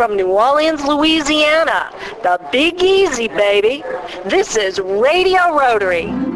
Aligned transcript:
from 0.00 0.16
New 0.16 0.28
Orleans, 0.28 0.82
Louisiana. 0.82 1.92
The 2.22 2.40
Big 2.50 2.82
Easy, 2.82 3.28
baby. 3.28 3.84
This 4.24 4.56
is 4.56 4.80
Radio 4.80 5.54
Rotary. 5.54 6.29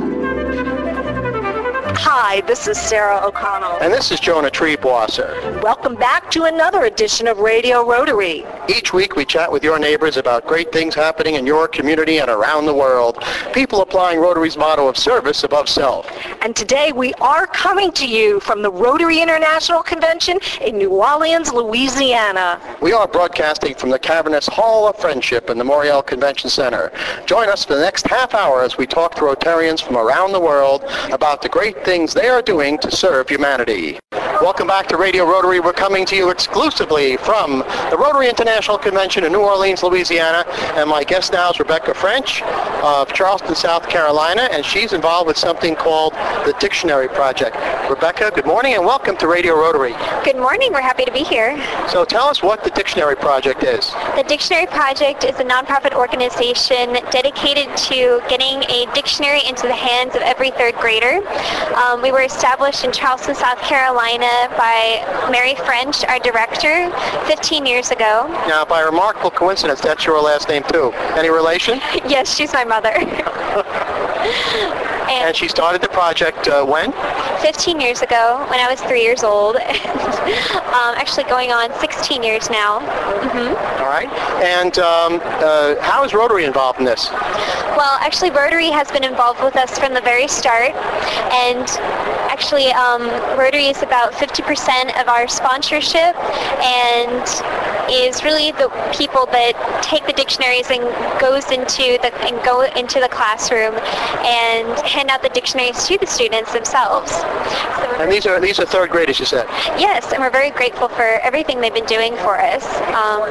Hi, 1.97 2.41
this 2.43 2.67
is 2.67 2.77
Sarah 2.77 3.25
O'Connell. 3.25 3.79
And 3.81 3.93
this 3.93 4.11
is 4.11 4.19
Jonah 4.19 4.51
Triebwasser. 4.51 5.63
Welcome 5.63 5.95
back 5.95 6.29
to 6.33 6.45
another 6.45 6.85
edition 6.85 7.29
of 7.29 7.39
Radio 7.39 7.89
Rotary. 7.89 8.45
Each 8.69 8.93
week 8.93 9.15
we 9.15 9.25
chat 9.25 9.51
with 9.51 9.63
your 9.63 9.79
neighbors 9.79 10.17
about 10.17 10.47
great 10.47 10.73
things 10.73 10.95
happening 10.95 11.37
in 11.37 11.47
your 11.47 11.69
community 11.69 12.19
and 12.19 12.29
around 12.29 12.67
the 12.67 12.75
world. 12.75 13.23
People 13.53 13.81
applying 13.81 14.19
Rotary's 14.19 14.57
motto 14.57 14.89
of 14.89 14.97
service 14.97 15.45
above 15.45 15.69
self. 15.69 16.11
And 16.43 16.57
today 16.57 16.91
we 16.91 17.15
are 17.15 17.47
coming 17.47 17.93
to 17.93 18.07
you 18.07 18.41
from 18.41 18.63
the 18.63 18.71
Rotary 18.71 19.21
International 19.21 19.83
Convention 19.83 20.41
in 20.61 20.77
New 20.77 20.91
Orleans, 20.91 21.53
Louisiana. 21.53 22.61
We 22.83 22.93
are 22.93 23.07
broadcasting 23.07 23.77
from 23.77 23.91
the 23.91 23.99
cavernous 23.99 24.49
Hall 24.49 24.89
of 24.89 24.97
Friendship 24.97 25.49
in 25.49 25.59
the 25.59 25.65
Morial 25.65 26.05
Convention 26.05 26.51
Center. 26.51 26.93
Join 27.27 27.49
us 27.49 27.65
for 27.65 27.77
the 27.77 27.83
next 27.83 28.07
half 28.09 28.35
hour 28.35 28.63
as 28.63 28.77
we 28.77 28.87
talk 28.87 29.15
to 29.17 29.23
Rotarians 29.23 29.81
from 29.81 29.97
around 29.97 30.33
the 30.33 30.41
world 30.41 30.85
about 31.13 31.41
the 31.41 31.49
great 31.49 31.84
things 31.85 32.15
they 32.15 32.29
are 32.29 32.43
doing 32.43 32.79
to 32.79 32.91
serve 32.91 33.29
humanity. 33.29 33.99
Welcome 34.41 34.67
back 34.67 34.89
to 34.89 34.97
Radio 34.97 35.25
Rotary. 35.25 35.61
We're 35.61 35.73
coming 35.73 36.05
to 36.07 36.17
you 36.17 36.31
exclusively 36.31 37.17
from 37.19 37.61
the 37.91 37.97
Rotary 37.99 38.29
International 38.29 38.77
Convention 38.77 39.25
in 39.25 39.33
New 39.33 39.41
Orleans, 39.41 39.83
Louisiana. 39.83 40.45
And 40.75 40.89
my 40.89 41.05
guest 41.05 41.33
now 41.33 41.51
is 41.51 41.59
Rebecca 41.59 41.95
French 41.95 42.43
of 42.83 43.13
Charleston, 43.13 43.55
South 43.55 43.89
Carolina, 43.89 44.49
and 44.51 44.65
she's 44.65 44.93
involved 44.93 45.29
with 45.29 45.37
something 45.39 45.75
called 45.75 46.13
the 46.45 46.55
Dictionary 46.59 47.09
Project. 47.09 47.57
Rebecca, 47.89 48.33
good 48.35 48.47
morning 48.47 48.75
and 48.75 48.85
welcome 48.85 49.17
to 49.19 49.29
Radio 49.29 49.55
Rotary. 49.55 49.95
Good 50.25 50.37
morning. 50.37 50.73
We're 50.73 50.81
happy 50.81 51.05
to 51.05 51.13
be 51.13 51.23
here. 51.23 51.57
So 51.89 52.05
tell 52.05 52.25
us 52.25 52.43
what 52.43 52.65
the 52.65 52.71
Dictionary 52.71 53.17
Project 53.17 53.63
is. 53.63 53.91
The 54.17 54.25
Dictionary 54.27 54.67
Project 54.67 55.25
is 55.25 55.39
a 55.39 55.45
nonprofit 55.45 55.95
organization 55.95 56.95
dedicated 57.11 57.75
to 57.77 58.21
getting 58.29 58.63
a 58.65 58.87
dictionary 58.95 59.41
into 59.47 59.67
the 59.67 59.75
hands 59.75 60.15
of 60.15 60.23
every 60.23 60.51
third 60.51 60.75
grader. 60.77 61.21
Um, 61.75 62.03
we 62.03 62.13
were 62.13 62.23
established 62.23 62.85
in 62.85 62.93
Charleston, 62.93 63.35
South 63.35 63.59
Carolina 63.59 64.49
by 64.57 65.29
Mary 65.31 65.57
French, 65.57 66.05
our 66.05 66.19
director, 66.21 66.91
15 67.27 67.67
years 67.67 67.91
ago. 67.91 68.29
Now, 68.47 68.65
by 68.65 68.81
remarkable 68.81 69.31
coincidence, 69.31 69.81
that's 69.81 70.07
your 70.07 70.21
last 70.21 70.49
name 70.49 70.63
too. 70.65 70.93
Any 71.17 71.31
relation? 71.31 71.79
yes, 72.07 72.35
she's 72.35 72.53
my 72.53 72.65
mother. 72.65 72.95
and, 75.05 75.29
and, 75.29 75.37
she 75.37 75.49
started 75.49 75.83
the 75.83 75.89
project 75.89 76.49
uh, 76.49 76.65
when? 76.65 76.93
15 77.41 77.81
years 77.81 78.03
ago, 78.03 78.45
when 78.51 78.61
I 78.61 78.69
was 78.71 78.81
three 78.81 79.03
years 79.03 79.23
old. 79.23 79.57
um, 79.57 80.95
actually 80.97 81.25
going 81.25 81.53
on 81.53 81.73
16 81.81 82.23
years 82.23 82.51
now. 82.51 82.81
Mm-hmm. 82.81 83.83
All 83.83 83.89
right. 83.89 84.09
And 84.43 84.79
um, 84.79 85.21
uh, 85.25 85.81
how 85.81 86.05
is 86.05 86.15
Rotary 86.15 86.45
involved 86.45 86.79
in 86.79 86.85
this? 86.85 87.11
Well, 87.77 87.99
actually, 88.01 88.31
Rotary 88.31 88.71
has 88.71 88.91
been 88.91 89.05
involved 89.05 89.43
with 89.43 89.57
us 89.57 89.79
from 89.79 89.95
the 89.95 90.01
very 90.01 90.29
start. 90.29 90.73
And 91.33 91.69
actually, 92.31 92.69
um, 92.73 93.03
Rotary 93.39 93.67
is 93.67 93.83
about 93.83 94.13
50% 94.13 95.01
of 95.01 95.09
our 95.09 95.29
sponsorship 95.29 96.17
and 96.63 97.27
is 97.91 98.25
really 98.25 98.53
the 98.53 98.69
people 98.97 99.27
that 99.27 99.55
take 99.83 100.07
the 100.07 100.13
dictionaries 100.13 100.71
and 100.71 100.83
goes 101.21 101.51
into 101.51 101.99
the 102.01 102.13
and 102.25 102.43
go 102.45 102.63
into 102.63 103.01
the 103.01 103.09
classroom 103.09 103.75
and 104.25 104.79
hand 104.81 105.11
out 105.11 105.23
the 105.23 105.29
dictionaries 105.31 105.87
to 105.87 105.99
the 105.99 106.07
students 106.07 106.53
themselves. 106.53 107.13
So 107.13 108.01
and 108.01 108.11
these 108.11 108.27
are 108.27 108.41
these 108.41 108.59
are 108.59 108.67
third 108.67 108.91
graders, 108.91 109.21
you 109.21 109.27
said. 109.27 109.47
Yes, 109.79 110.13
and 110.13 110.21
we're 110.21 110.31
very 110.31 110.51
grateful 110.51 110.89
for 110.89 111.21
everything 111.23 111.61
they've 111.61 111.75
been 111.75 111.87
doing 111.87 112.15
for 112.17 112.41
us. 112.41 112.65
Um, 112.95 113.29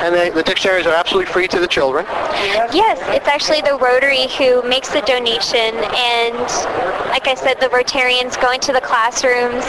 and 0.00 0.14
the, 0.14 0.34
the, 0.34 0.42
dictionaries 0.42 0.86
are 0.86 0.94
absolutely 0.94 1.30
free 1.30 1.46
to 1.48 1.60
the 1.60 1.68
children. 1.68 2.06
Yes, 2.72 2.98
it's 3.14 3.28
actually 3.28 3.60
the 3.60 3.76
Rotary 3.76 4.28
who 4.38 4.62
makes 4.62 4.88
the 4.88 5.02
donation, 5.02 5.76
and 5.76 6.40
like 7.12 7.28
I 7.28 7.34
said, 7.36 7.60
the 7.60 7.68
Rotarians 7.68 8.40
go 8.40 8.50
into 8.52 8.72
the 8.72 8.80
classrooms 8.80 9.64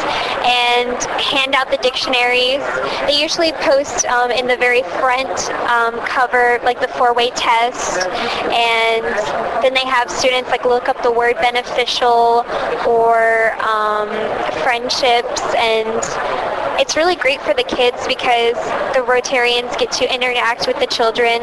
and 0.47 0.95
hand 1.19 1.53
out 1.53 1.69
the 1.69 1.77
dictionaries. 1.77 2.63
They 3.07 3.21
usually 3.21 3.51
post 3.53 4.05
um, 4.05 4.31
in 4.31 4.47
the 4.47 4.57
very 4.57 4.83
front 5.03 5.51
um, 5.69 5.99
cover, 6.05 6.59
like 6.63 6.79
the 6.79 6.87
four-way 6.87 7.31
test, 7.31 7.99
and 8.47 9.03
then 9.63 9.73
they 9.73 9.85
have 9.85 10.09
students 10.09 10.49
like 10.49 10.65
look 10.65 10.87
up 10.87 11.01
the 11.03 11.11
word 11.11 11.35
beneficial 11.41 12.45
or 12.87 13.53
um, 13.61 14.09
friendships 14.63 15.41
and 15.55 16.01
it's 16.81 16.97
really 16.97 17.15
great 17.15 17.39
for 17.41 17.53
the 17.53 17.63
kids 17.63 18.07
because 18.07 18.55
the 18.95 19.05
Rotarians 19.05 19.77
get 19.77 19.91
to 19.91 20.11
interact 20.11 20.65
with 20.65 20.79
the 20.79 20.87
children 20.87 21.39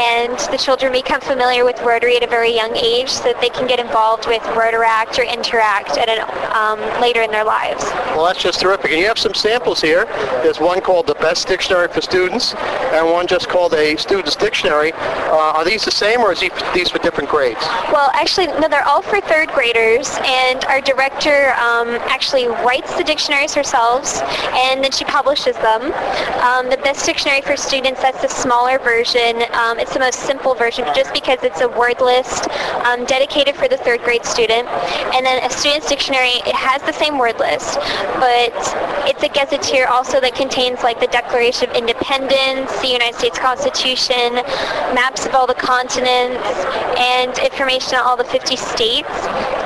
and 0.00 0.38
the 0.50 0.56
children 0.56 0.92
become 0.92 1.20
familiar 1.20 1.66
with 1.66 1.78
Rotary 1.82 2.16
at 2.16 2.22
a 2.22 2.26
very 2.26 2.54
young 2.54 2.74
age 2.74 3.10
so 3.10 3.24
that 3.24 3.38
they 3.42 3.50
can 3.50 3.66
get 3.68 3.80
involved 3.80 4.26
with 4.26 4.40
Rotaract 4.56 5.18
or 5.18 5.24
Interact 5.24 5.98
at 5.98 6.08
an, 6.08 6.24
um, 6.56 6.80
later 7.02 7.20
in 7.20 7.30
their 7.30 7.44
lives. 7.44 7.84
Well, 8.16 8.24
that's 8.24 8.42
just 8.42 8.62
terrific. 8.62 8.90
And 8.92 8.98
you 8.98 9.06
have 9.08 9.18
some 9.18 9.34
samples 9.34 9.82
here. 9.82 10.06
There's 10.42 10.58
one 10.58 10.80
called 10.80 11.06
the 11.06 11.16
Best 11.16 11.46
Dictionary 11.48 11.88
for 11.88 12.00
Students 12.00 12.54
and 12.54 13.06
one 13.06 13.26
just 13.26 13.50
called 13.50 13.74
a 13.74 13.94
Student's 13.96 14.36
Dictionary. 14.36 14.92
Uh, 14.94 15.52
are 15.52 15.66
these 15.66 15.84
the 15.84 15.90
same 15.90 16.20
or 16.20 16.32
is 16.32 16.40
these 16.72 16.88
for 16.88 16.98
different 17.00 17.28
grades? 17.28 17.60
Well, 17.92 18.10
actually, 18.14 18.46
no, 18.46 18.68
they're 18.68 18.88
all 18.88 19.02
for 19.02 19.20
third 19.20 19.48
graders 19.50 20.16
and 20.24 20.64
our 20.64 20.80
director 20.80 21.52
um, 21.60 21.88
actually 22.08 22.46
writes 22.46 22.96
the 22.96 23.04
dictionaries 23.04 23.52
herself 23.52 24.22
and 24.22 24.77
and 24.78 24.84
then 24.84 24.92
she 24.92 25.04
publishes 25.04 25.56
them. 25.56 25.90
Um, 26.38 26.70
the 26.70 26.76
Best 26.84 27.04
Dictionary 27.04 27.40
for 27.40 27.56
Students, 27.56 28.00
that's 28.00 28.22
the 28.22 28.28
smaller 28.28 28.78
version. 28.78 29.42
Um, 29.54 29.80
it's 29.80 29.92
the 29.92 29.98
most 29.98 30.20
simple 30.20 30.54
version 30.54 30.86
just 30.94 31.12
because 31.12 31.42
it's 31.42 31.60
a 31.60 31.68
word 31.68 32.00
list 32.00 32.48
um, 32.86 33.04
dedicated 33.04 33.56
for 33.56 33.66
the 33.66 33.76
third 33.76 34.04
grade 34.04 34.24
student. 34.24 34.68
And 35.18 35.26
then 35.26 35.42
a 35.42 35.50
Student's 35.50 35.88
Dictionary, 35.88 36.38
it 36.46 36.54
has 36.54 36.80
the 36.82 36.92
same 36.92 37.18
word 37.18 37.40
list, 37.40 37.74
but 38.22 38.54
it's 39.10 39.24
a 39.24 39.28
gazetteer 39.28 39.88
also 39.88 40.20
that 40.20 40.36
contains 40.36 40.84
like 40.84 41.00
the 41.00 41.08
Declaration 41.08 41.70
of 41.70 41.74
Independence, 41.74 42.70
the 42.80 42.86
United 42.86 43.18
States 43.18 43.36
Constitution, 43.36 44.38
maps 44.94 45.26
of 45.26 45.34
all 45.34 45.48
the 45.48 45.58
continents, 45.58 46.38
and 47.02 47.36
information 47.38 47.98
on 47.98 48.06
all 48.06 48.16
the 48.16 48.30
50 48.30 48.54
states. 48.54 49.10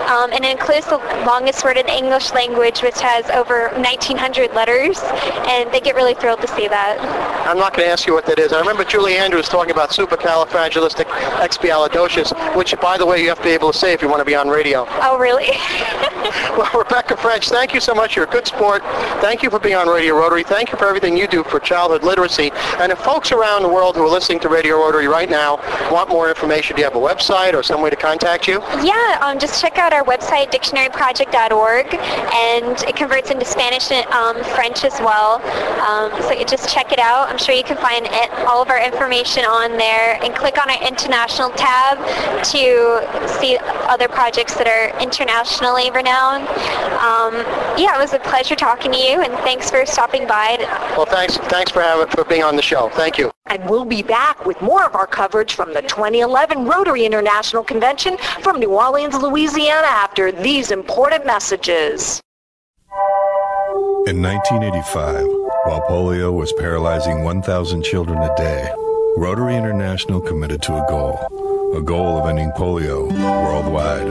Um, 0.08 0.32
and 0.32 0.44
it 0.44 0.50
includes 0.50 0.86
the 0.86 0.98
longest 1.26 1.64
word 1.64 1.76
in 1.76 1.86
the 1.86 1.96
English 1.96 2.32
language, 2.32 2.82
which 2.82 3.00
has 3.00 3.28
over 3.30 3.68
1,900 3.74 4.52
letters 4.54 5.00
and 5.48 5.72
they 5.72 5.80
get 5.80 5.94
really 5.94 6.14
thrilled 6.14 6.40
to 6.40 6.48
see 6.48 6.66
that. 6.68 6.98
I'm 7.46 7.58
not 7.58 7.76
going 7.76 7.86
to 7.86 7.92
ask 7.92 8.06
you 8.06 8.14
what 8.14 8.24
that 8.26 8.38
is. 8.38 8.52
I 8.52 8.60
remember 8.60 8.84
Julie 8.84 9.16
Andrews 9.16 9.48
talking 9.48 9.72
about 9.72 9.90
supercalifragilisticexpialidocious, 9.90 12.56
which, 12.56 12.78
by 12.80 12.96
the 12.96 13.06
way, 13.06 13.22
you 13.22 13.28
have 13.28 13.38
to 13.38 13.44
be 13.44 13.50
able 13.50 13.72
to 13.72 13.78
say 13.78 13.92
if 13.92 14.00
you 14.00 14.08
want 14.08 14.20
to 14.20 14.24
be 14.24 14.34
on 14.34 14.48
radio. 14.48 14.86
Oh, 15.02 15.18
really? 15.18 15.50
well, 16.56 16.70
Rebecca 16.74 17.16
French, 17.16 17.48
thank 17.48 17.74
you 17.74 17.80
so 17.80 17.94
much. 17.94 18.14
You're 18.16 18.26
a 18.26 18.30
good 18.30 18.46
sport. 18.46 18.82
Thank 19.20 19.42
you 19.42 19.50
for 19.50 19.58
being 19.58 19.74
on 19.74 19.88
Radio 19.88 20.16
Rotary. 20.16 20.44
Thank 20.44 20.70
you 20.70 20.78
for 20.78 20.86
everything 20.86 21.16
you 21.16 21.26
do 21.26 21.42
for 21.44 21.60
childhood 21.60 22.04
literacy. 22.04 22.50
And 22.78 22.92
if 22.92 22.98
folks 22.98 23.32
around 23.32 23.62
the 23.62 23.68
world 23.68 23.96
who 23.96 24.04
are 24.04 24.10
listening 24.10 24.40
to 24.40 24.48
Radio 24.48 24.76
Rotary 24.76 25.08
right 25.08 25.28
now 25.28 25.56
want 25.90 26.08
more 26.08 26.28
information, 26.28 26.76
do 26.76 26.82
you 26.82 26.88
have 26.88 26.96
a 26.96 27.00
website 27.00 27.54
or 27.54 27.62
some 27.62 27.82
way 27.82 27.90
to 27.90 27.96
contact 27.96 28.46
you? 28.46 28.60
Yeah, 28.82 29.18
um, 29.20 29.38
just 29.38 29.60
check 29.60 29.78
out 29.78 29.91
our 29.92 30.04
website, 30.04 30.50
dictionaryproject.org, 30.50 31.94
and 31.94 32.82
it 32.82 32.96
converts 32.96 33.30
into 33.30 33.44
Spanish 33.44 33.90
and 33.90 34.06
um, 34.06 34.42
French 34.54 34.84
as 34.84 34.98
well. 35.00 35.40
Um, 35.82 36.10
so 36.22 36.32
you 36.32 36.44
just 36.44 36.72
check 36.72 36.92
it 36.92 36.98
out. 36.98 37.28
I'm 37.28 37.38
sure 37.38 37.54
you 37.54 37.64
can 37.64 37.76
find 37.76 38.06
it, 38.08 38.30
all 38.46 38.62
of 38.62 38.70
our 38.70 38.82
information 38.82 39.44
on 39.44 39.76
there 39.76 40.18
and 40.22 40.34
click 40.34 40.60
on 40.60 40.70
our 40.70 40.82
international 40.86 41.50
tab 41.50 41.98
to 42.44 43.28
see 43.38 43.58
other 43.88 44.08
projects 44.08 44.54
that 44.54 44.66
are 44.66 44.98
internationally 45.00 45.90
renowned. 45.90 46.48
Um, 46.98 47.34
yeah, 47.78 47.96
it 47.96 48.00
was 48.00 48.12
a 48.12 48.18
pleasure 48.20 48.56
talking 48.56 48.92
to 48.92 48.98
you 48.98 49.20
and 49.20 49.32
thanks 49.44 49.70
for 49.70 49.84
stopping 49.86 50.26
by. 50.26 50.56
Well, 50.96 51.06
thanks, 51.06 51.36
thanks 51.36 51.70
for, 51.70 51.82
having, 51.82 52.08
for 52.08 52.24
being 52.24 52.42
on 52.42 52.56
the 52.56 52.62
show. 52.62 52.88
Thank 52.90 53.18
you. 53.18 53.30
And 53.46 53.68
we'll 53.68 53.84
be 53.84 54.02
back 54.02 54.46
with 54.46 54.60
more 54.62 54.84
of 54.86 54.94
our 54.94 55.06
coverage 55.06 55.54
from 55.54 55.74
the 55.74 55.82
2011 55.82 56.64
Rotary 56.64 57.04
International 57.04 57.62
Convention 57.62 58.16
from 58.40 58.58
New 58.58 58.72
Orleans, 58.72 59.14
Louisiana 59.14 59.81
after 59.84 60.32
these 60.32 60.70
important 60.70 61.26
messages. 61.26 62.20
In 64.06 64.20
1985, 64.20 65.26
while 65.64 65.80
polio 65.88 66.32
was 66.32 66.52
paralyzing 66.54 67.22
1,000 67.22 67.82
children 67.84 68.18
a 68.18 68.34
day, 68.36 68.68
Rotary 69.16 69.54
International 69.54 70.20
committed 70.20 70.60
to 70.62 70.74
a 70.74 70.86
goal, 70.88 71.18
a 71.76 71.80
goal 71.80 72.18
of 72.18 72.28
ending 72.28 72.50
polio 72.52 73.12
worldwide. 73.44 74.10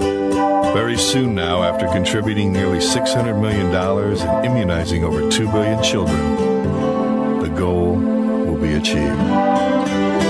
Very 0.74 0.98
soon 0.98 1.36
now, 1.36 1.64
after 1.64 1.88
contributing 1.88 2.54
nearly 2.54 2.78
$600 2.78 3.40
million 3.42 3.76
and 3.76 4.46
immunizing 4.46 5.04
over 5.04 5.30
2 5.30 5.52
billion 5.52 5.84
children, 5.84 7.42
the 7.42 7.50
goal 7.50 7.96
will 7.96 8.58
be 8.58 8.74
achieved. 8.74 9.20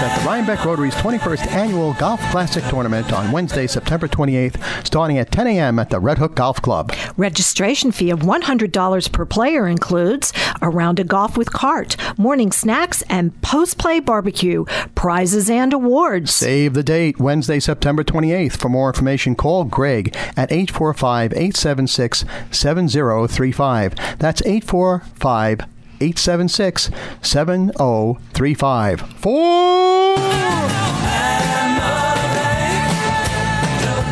at 0.00 0.20
the 0.20 0.26
Rhinebeck 0.26 0.64
Rotary's 0.64 0.94
21st 0.94 1.46
Annual 1.48 1.94
Golf 1.94 2.20
Classic 2.30 2.62
Tournament 2.64 3.12
on 3.12 3.32
Wednesday, 3.32 3.66
September 3.66 4.06
28th, 4.06 4.86
starting 4.86 5.18
at 5.18 5.32
10 5.32 5.48
a.m. 5.48 5.78
at 5.78 5.90
the 5.90 5.98
Red 5.98 6.18
Hook 6.18 6.36
Golf 6.36 6.62
Club. 6.62 6.92
Registration 7.16 7.90
fee 7.90 8.10
of 8.10 8.20
$100 8.20 9.12
per 9.12 9.26
player 9.26 9.66
includes 9.66 10.32
a 10.62 10.68
round 10.70 11.00
of 11.00 11.08
golf 11.08 11.36
with 11.36 11.52
cart, 11.52 11.96
morning 12.16 12.52
snacks, 12.52 13.02
and 13.08 13.40
post 13.42 13.76
play 13.78 13.98
barbecue, 13.98 14.64
prizes 14.94 15.50
and 15.50 15.72
awards. 15.72 16.32
Save 16.32 16.74
the 16.74 16.84
date, 16.84 17.18
Wednesday, 17.18 17.58
September 17.58 18.04
28th. 18.04 18.56
For 18.56 18.68
more 18.68 18.90
information, 18.90 19.34
call 19.34 19.64
Greg 19.64 20.14
at 20.36 20.52
845 20.52 21.32
876 21.32 22.24
7035. 22.50 23.94
That's 24.18 24.42
845 24.42 25.66
876 26.00 26.90
7035. 27.22 29.00
Four! 29.00 30.14
I'm 30.18 31.80
alright. 31.80 32.84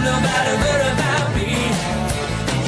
Nobody 0.05 0.55
but 0.63 0.81
about 0.93 1.29
me. 1.37 1.51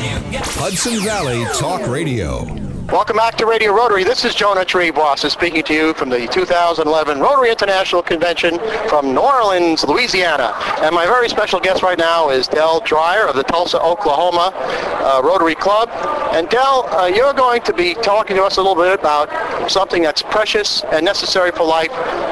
You 0.05 0.15
got 0.33 0.47
Hudson 0.47 1.01
Valley 1.01 1.45
Talk 1.55 1.87
Radio. 1.89 2.68
Welcome 2.91 3.17
back 3.17 3.37
to 3.37 3.45
Radio 3.45 3.75
Rotary. 3.75 4.03
This 4.03 4.25
is 4.25 4.35
Jonah 4.35 4.65
Triebwasser 4.65 5.31
speaking 5.31 5.63
to 5.65 5.75
you 5.75 5.93
from 5.93 6.09
the 6.09 6.27
2011 6.27 7.21
Rotary 7.21 7.51
International 7.51 8.03
Convention 8.03 8.59
from 8.89 9.13
New 9.13 9.21
Orleans, 9.21 9.85
Louisiana. 9.85 10.55
And 10.81 10.95
my 10.95 11.05
very 11.05 11.29
special 11.29 11.61
guest 11.61 11.83
right 11.83 11.99
now 11.99 12.31
is 12.31 12.49
Dell 12.49 12.81
Dreyer 12.81 13.27
of 13.27 13.37
the 13.37 13.43
Tulsa, 13.43 13.79
Oklahoma 13.79 14.53
uh, 14.55 15.21
Rotary 15.23 15.55
Club. 15.55 15.91
And 16.33 16.49
Dell, 16.49 16.89
uh, 16.89 17.05
you're 17.07 17.35
going 17.35 17.61
to 17.63 17.75
be 17.75 17.93
talking 17.93 18.37
to 18.37 18.45
us 18.45 18.57
a 18.57 18.63
little 18.63 18.83
bit 18.83 18.99
about 18.99 19.29
something 19.71 20.03
that's 20.03 20.23
precious 20.23 20.83
and 20.85 21.05
necessary 21.05 21.51
for 21.51 21.65
life, 21.65 21.91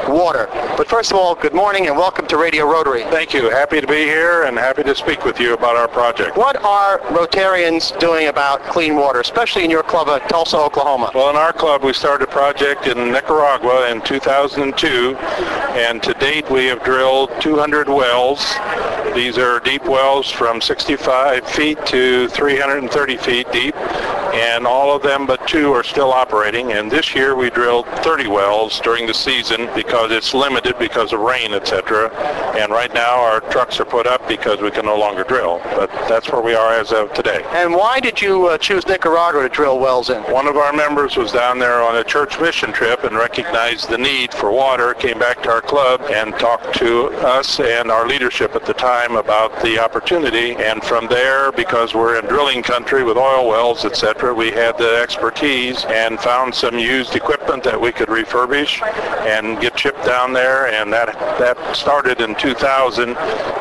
water. 0.08 0.48
But 0.76 0.88
first 0.88 1.10
of 1.10 1.18
all, 1.18 1.34
good 1.34 1.54
morning 1.54 1.86
and 1.86 1.96
welcome 1.96 2.26
to 2.28 2.38
Radio 2.38 2.70
Rotary. 2.70 3.02
Thank 3.04 3.34
you. 3.34 3.50
Happy 3.50 3.80
to 3.80 3.86
be 3.86 4.04
here 4.04 4.44
and 4.44 4.56
happy 4.56 4.84
to 4.84 4.94
speak 4.94 5.24
with 5.24 5.38
you 5.38 5.52
about 5.52 5.76
our 5.76 5.88
project. 5.88 6.36
What 6.36 6.56
are 6.64 7.00
Rotarians 7.00 7.98
doing 7.98 8.28
about 8.28 8.62
clean 8.64 8.96
water, 8.96 9.20
especially 9.20 9.64
in 9.64 9.70
your 9.70 9.82
club 9.82 10.08
at 10.08 10.28
Tulsa, 10.28 10.45
Oklahoma? 10.54 11.10
Well, 11.14 11.30
in 11.30 11.36
our 11.36 11.52
club, 11.52 11.82
we 11.82 11.92
started 11.92 12.28
a 12.28 12.30
project 12.30 12.86
in 12.86 13.12
Nicaragua 13.12 13.90
in 13.90 14.00
2002, 14.02 15.16
and 15.16 16.02
to 16.02 16.14
date 16.14 16.50
we 16.50 16.66
have 16.66 16.82
drilled 16.84 17.30
200 17.40 17.88
wells. 17.88 18.54
These 19.14 19.38
are 19.38 19.60
deep 19.60 19.84
wells 19.84 20.30
from 20.30 20.60
65 20.60 21.46
feet 21.48 21.84
to 21.86 22.28
330 22.28 23.16
feet 23.16 23.50
deep, 23.52 23.74
and 24.36 24.66
all 24.66 24.94
of 24.94 25.02
them 25.02 25.26
but 25.26 25.46
two 25.48 25.72
are 25.72 25.82
still 25.82 26.12
operating. 26.12 26.72
And 26.72 26.90
this 26.90 27.14
year 27.14 27.34
we 27.34 27.48
drilled 27.48 27.86
30 28.04 28.26
wells 28.28 28.80
during 28.80 29.06
the 29.06 29.14
season 29.14 29.70
because 29.74 30.12
it's 30.12 30.34
limited 30.34 30.78
because 30.78 31.14
of 31.14 31.20
rain, 31.20 31.54
etc. 31.54 32.12
And 32.56 32.70
right 32.70 32.92
now 32.92 33.16
our 33.16 33.40
trucks 33.40 33.80
are 33.80 33.86
put 33.86 34.06
up 34.06 34.28
because 34.28 34.60
we 34.60 34.70
can 34.70 34.84
no 34.84 34.98
longer 34.98 35.24
drill. 35.24 35.60
But 35.64 35.90
that's 36.08 36.30
where 36.30 36.42
we 36.42 36.54
are 36.54 36.72
as 36.74 36.92
of 36.92 37.12
today. 37.14 37.42
And 37.52 37.72
why 37.72 37.98
did 37.98 38.20
you 38.20 38.48
uh, 38.48 38.58
choose 38.58 38.86
Nicaragua 38.86 39.42
to 39.42 39.48
drill 39.48 39.78
wells 39.78 40.10
in? 40.10 40.22
One 40.24 40.46
of 40.46 40.56
our 40.56 40.72
members 40.72 41.16
was 41.16 41.32
down 41.32 41.58
there 41.58 41.82
on 41.82 41.96
a 41.96 42.04
church 42.04 42.38
mission 42.38 42.72
trip 42.72 43.04
and 43.04 43.16
recognized 43.16 43.88
the 43.88 43.98
need 43.98 44.34
for 44.34 44.52
water, 44.52 44.92
came 44.94 45.18
back 45.18 45.42
to 45.44 45.50
our 45.50 45.62
club 45.62 46.02
and 46.10 46.34
talked 46.38 46.74
to 46.76 47.06
us 47.26 47.58
and 47.58 47.90
our 47.90 48.06
leadership 48.06 48.54
at 48.54 48.66
the 48.66 48.74
time 48.74 49.16
about 49.16 49.62
the 49.62 49.78
opportunity. 49.78 50.54
And 50.56 50.82
from 50.84 51.06
there, 51.06 51.52
because 51.52 51.94
we're 51.94 52.18
in 52.18 52.26
drilling 52.26 52.62
country 52.62 53.02
with 53.02 53.16
oil 53.16 53.48
wells, 53.48 53.84
etc., 53.84 54.25
we 54.34 54.50
had 54.50 54.78
the 54.78 54.96
expertise 55.02 55.84
and 55.86 56.18
found 56.20 56.54
some 56.54 56.78
used 56.78 57.14
equipment 57.14 57.64
that 57.64 57.80
we 57.80 57.92
could 57.92 58.08
refurbish 58.08 58.82
and 59.26 59.60
get 59.60 59.78
shipped 59.78 60.04
down 60.04 60.32
there. 60.32 60.66
And 60.68 60.92
that, 60.92 61.12
that 61.38 61.76
started 61.76 62.20
in 62.20 62.34
2000. 62.36 63.16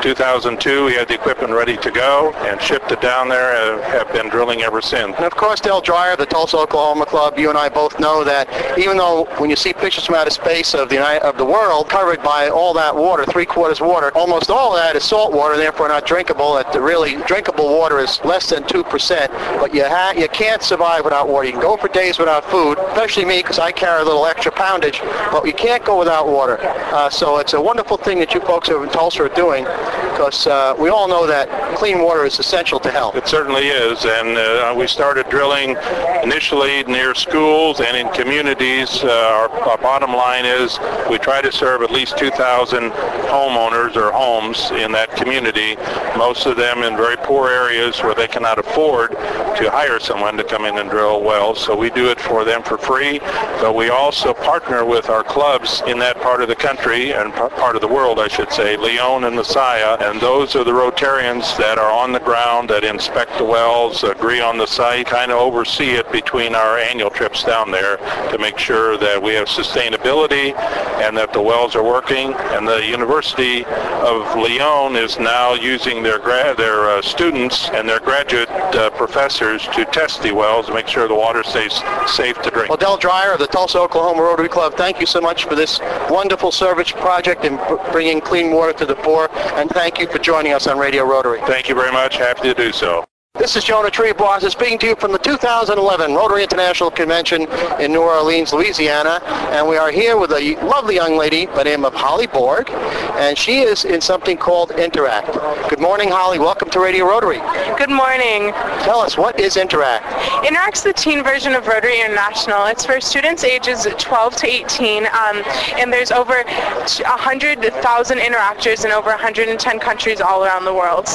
2002, 0.06 0.86
we 0.86 0.94
had 0.94 1.08
the 1.08 1.16
equipment 1.16 1.52
ready 1.52 1.78
to 1.78 1.90
go 1.90 2.32
and 2.34 2.62
shipped 2.62 2.92
it 2.92 3.02
down 3.02 3.28
there 3.28 3.56
and 3.56 3.82
have 3.84 4.12
been 4.14 4.30
drilling 4.30 4.62
ever 4.62 4.80
since. 4.80 5.16
And 5.16 5.26
of 5.26 5.36
course, 5.36 5.60
Dale 5.60 5.82
Dreyer, 5.82 6.16
the 6.16 6.28
Tulsa, 6.28 6.58
Oklahoma 6.58 7.08
club, 7.08 7.40
you 7.40 7.50
and 7.50 7.58
I 7.58 7.70
both 7.70 8.00
know 8.00 8.24
that 8.24 8.78
even 8.78 8.98
though 8.98 9.26
when 9.38 9.50
you 9.50 9.56
see 9.56 9.74
pictures 9.74 10.06
from 10.06 10.14
outer 10.14 10.30
space 10.30 10.76
of 10.76 10.90
the 10.90 10.96
United, 10.96 11.24
of 11.24 11.38
the 11.38 11.46
world 11.46 11.90
covered 11.90 12.22
by 12.22 12.50
all 12.50 12.72
that 12.76 12.96
water, 12.96 13.26
three 13.26 13.48
quarters 13.48 13.82
water, 13.82 14.12
almost 14.16 14.52
all 14.52 14.76
of 14.76 14.80
that 14.80 14.96
is 14.96 15.04
salt 15.04 15.34
water, 15.34 15.58
therefore 15.58 15.88
not 15.88 16.06
drinkable. 16.06 16.54
That 16.54 16.72
the 16.72 16.82
really 16.82 17.16
drinkable 17.24 17.70
water 17.70 17.98
is 18.00 18.20
less 18.24 18.50
than 18.50 18.64
two 18.68 18.84
percent. 18.84 19.32
But 19.60 19.74
you 19.74 19.86
ha- 19.86 20.14
you 20.16 20.28
can't 20.30 20.55
survive 20.64 21.04
without 21.04 21.28
water. 21.28 21.46
You 21.46 21.54
can 21.54 21.62
go 21.62 21.78
for 21.78 21.88
days 21.88 22.20
without 22.20 22.44
food, 22.46 22.78
especially 22.78 23.26
me 23.26 23.42
because 23.42 23.60
I 23.60 23.72
carry 23.72 24.02
a 24.02 24.06
little 24.06 24.26
extra 24.26 24.52
poundage. 24.52 25.02
But 25.32 25.46
you 25.46 25.54
can't 25.54 25.84
go 25.84 26.00
without 26.00 26.28
water. 26.28 26.58
Uh, 26.62 27.10
so 27.10 27.38
it's 27.38 27.54
a 27.54 27.62
wonderful 27.62 27.98
thing 27.98 28.20
that 28.20 28.34
you 28.34 28.42
folks 28.42 28.70
over 28.70 28.86
in 28.86 28.92
Tulsa 28.92 29.24
are 29.24 29.30
doing 29.30 29.64
because 29.64 30.48
uh, 30.48 30.74
we 30.80 30.90
all 30.90 31.08
know 31.08 31.28
that 31.28 31.50
clean 31.76 32.02
water 32.02 32.26
is 32.26 32.40
essential 32.40 32.80
to 32.80 32.90
health. 32.90 33.16
It 33.16 33.28
certainly 33.28 33.68
is, 33.68 34.06
and 34.06 34.38
uh, 34.38 34.74
we 34.78 34.88
started 34.88 35.28
drilling 35.30 35.76
initially 36.24 36.84
near 36.84 37.14
schools 37.14 37.82
and 37.82 37.98
in 37.98 38.08
communities. 38.14 39.04
Uh, 39.04 39.10
our, 39.10 39.50
our 39.68 39.78
bottom 39.78 40.14
line 40.14 40.46
is 40.46 40.80
we 41.10 41.18
try 41.18 41.42
to 41.42 41.52
serve 41.52 41.82
at 41.82 41.92
least 41.92 42.18
2,000 42.18 42.92
homeowners 42.92 43.98
or 43.98 44.12
homes 44.14 44.72
in 44.72 44.92
that 44.94 45.12
community, 45.18 45.76
most 46.18 46.46
of 46.46 46.56
them 46.56 46.84
in 46.84 46.96
very 46.96 47.18
poor 47.18 47.50
areas 47.50 48.02
where 48.02 48.16
they 48.16 48.28
cannot 48.28 48.58
afford 48.58 49.12
to 49.12 49.70
hire 49.70 50.00
someone 50.00 50.35
to 50.38 50.44
come 50.44 50.66
in 50.66 50.78
and 50.78 50.90
drill 50.90 51.22
wells. 51.22 51.64
So 51.64 51.76
we 51.76 51.90
do 51.90 52.10
it 52.10 52.20
for 52.20 52.44
them 52.44 52.64
for 52.64 52.78
free, 52.78 53.20
but 53.62 53.76
we 53.76 53.90
also 53.90 54.34
partner 54.34 54.86
with 54.86 55.10
our 55.10 55.24
clubs 55.24 55.82
in 55.88 56.00
that 56.00 56.20
part 56.22 56.42
of 56.42 56.48
the 56.48 56.56
country 56.56 57.14
and 57.14 57.34
part 57.34 57.76
of 57.76 57.82
the 57.82 57.88
world, 57.88 58.20
I 58.20 58.28
should 58.28 58.52
say, 58.52 58.78
Leon 58.78 59.24
and 59.24 59.36
Masaya, 59.36 59.98
and 60.02 60.20
those 60.20 60.56
are 60.56 60.64
the 60.64 60.72
Rotarians 60.72 61.58
that 61.58 61.78
are 61.78 61.92
on 61.92 62.12
the 62.12 62.20
ground 62.20 62.70
that 62.70 62.84
inspect 62.84 63.38
the 63.38 63.44
wells, 63.46 64.04
agree 64.04 64.42
on 64.42 64.58
the 64.58 64.68
site, 64.68 65.08
kind 65.08 65.32
of 65.32 65.38
oversee 65.38 65.92
it 65.92 66.12
between 66.12 66.56
our 66.56 66.78
annual 66.78 67.10
trips 67.10 67.44
down 67.44 67.72
there 67.72 67.98
to 68.32 68.38
make 68.40 68.58
sure 68.58 68.98
that 68.98 69.22
we 69.22 69.34
have 69.34 69.48
sustainability 69.48 70.56
and 71.02 71.16
that 71.18 71.34
the 71.34 71.42
wells 71.42 71.76
are 71.76 71.84
working. 71.84 72.34
And 72.34 72.68
the 72.68 72.86
University 72.86 73.66
of 73.66 74.36
Leon 74.36 74.96
is 74.96 75.20
now 75.20 75.54
using 75.54 76.04
their 76.04 76.20
gra- 76.20 76.56
their 76.58 76.90
uh, 76.90 77.02
students 77.02 77.70
and 77.70 77.88
their 77.88 78.00
graduate 78.00 78.50
uh, 78.50 78.90
professors 78.92 79.68
to 79.74 79.86
test 79.86 80.22
the 80.26 80.34
wells 80.34 80.66
to 80.68 80.74
make 80.74 80.88
sure 80.88 81.08
the 81.08 81.16
water 81.16 81.44
stays 81.44 81.74
safe 82.08 82.42
to 82.42 82.50
drink. 82.50 82.70
Well, 82.70 82.78
Del 82.78 82.98
Dreyer 82.98 83.34
of 83.34 83.40
the 83.40 83.48
Tulsa, 83.48 83.80
Oklahoma 83.80 84.24
Rotary 84.24 84.50
Club, 84.50 84.76
thank 84.76 85.00
you 85.00 85.06
so 85.06 85.22
much 85.22 85.46
for 85.46 85.56
this 85.56 85.80
wonderful 86.10 86.52
service 86.52 86.92
project 86.92 87.46
and 87.46 87.60
bringing 87.92 88.22
clean 88.22 88.52
water 88.52 88.74
to 88.74 88.86
the 88.86 88.96
poor. 88.96 89.30
And 89.56 89.70
thank 89.70 90.00
you 90.00 90.08
for 90.08 90.18
joining 90.18 90.54
us 90.54 90.68
on 90.68 90.78
Radio 90.78 91.04
Rotary. 91.06 91.40
Thank 91.42 91.70
you 91.70 91.76
very 91.76 91.92
much. 91.92 92.18
Happy 92.18 92.42
to 92.42 92.54
do 92.54 92.72
so. 92.72 93.06
This 93.38 93.58
is 93.58 93.66
Jonah 93.66 93.92
Triebwasser 93.92 94.50
speaking 94.50 94.80
to 94.80 94.88
you 94.88 94.96
from 94.96 95.12
the 95.12 95.18
2011 95.18 96.16
Rotary 96.16 96.44
International 96.44 96.90
Convention 96.90 97.42
in 97.82 97.92
New 97.92 98.02
Orleans, 98.02 98.54
Louisiana. 98.54 99.20
And 99.52 99.68
we 99.68 99.76
are 99.76 99.92
here 99.92 100.18
with 100.18 100.32
a 100.32 100.56
lovely 100.64 100.96
young 100.96 101.18
lady 101.18 101.46
by 101.46 101.58
the 101.58 101.64
name 101.66 101.84
of 101.84 101.94
Holly 101.94 102.28
Borg. 102.28 102.70
And 102.70 103.38
she 103.38 103.60
is 103.60 103.84
in 103.84 104.00
something 104.00 104.38
called 104.38 104.72
Interact. 104.72 105.34
Good 105.70 105.82
morning, 105.82 106.10
Holly. 106.10 106.40
Welcome 106.40 106.70
to 106.70 106.80
Radio 106.80 107.06
Rotary. 107.06 107.40
Good 107.78 107.90
morning. 107.90 108.54
Tell 108.84 109.00
us, 109.00 109.18
what 109.18 109.38
is 109.38 109.58
Interact? 109.58 110.06
Interact's 110.48 110.84
the 110.84 110.94
teen 110.94 111.22
version 111.22 111.54
of 111.56 111.68
Rotary 111.68 112.00
International. 112.00 112.66
It's 112.68 112.86
for 112.86 113.02
students 113.02 113.44
ages 113.44 113.86
12 113.98 114.36
to 114.38 114.48
18. 114.48 115.08
Um, 115.08 115.44
and 115.76 115.92
there's 115.92 116.12
over 116.12 116.44
100,000 116.46 118.18
interactors 118.18 118.86
in 118.86 118.92
over 118.92 119.10
110 119.10 119.80
countries 119.80 120.22
all 120.22 120.46
around 120.46 120.64
the 120.64 120.74
world. 120.74 121.10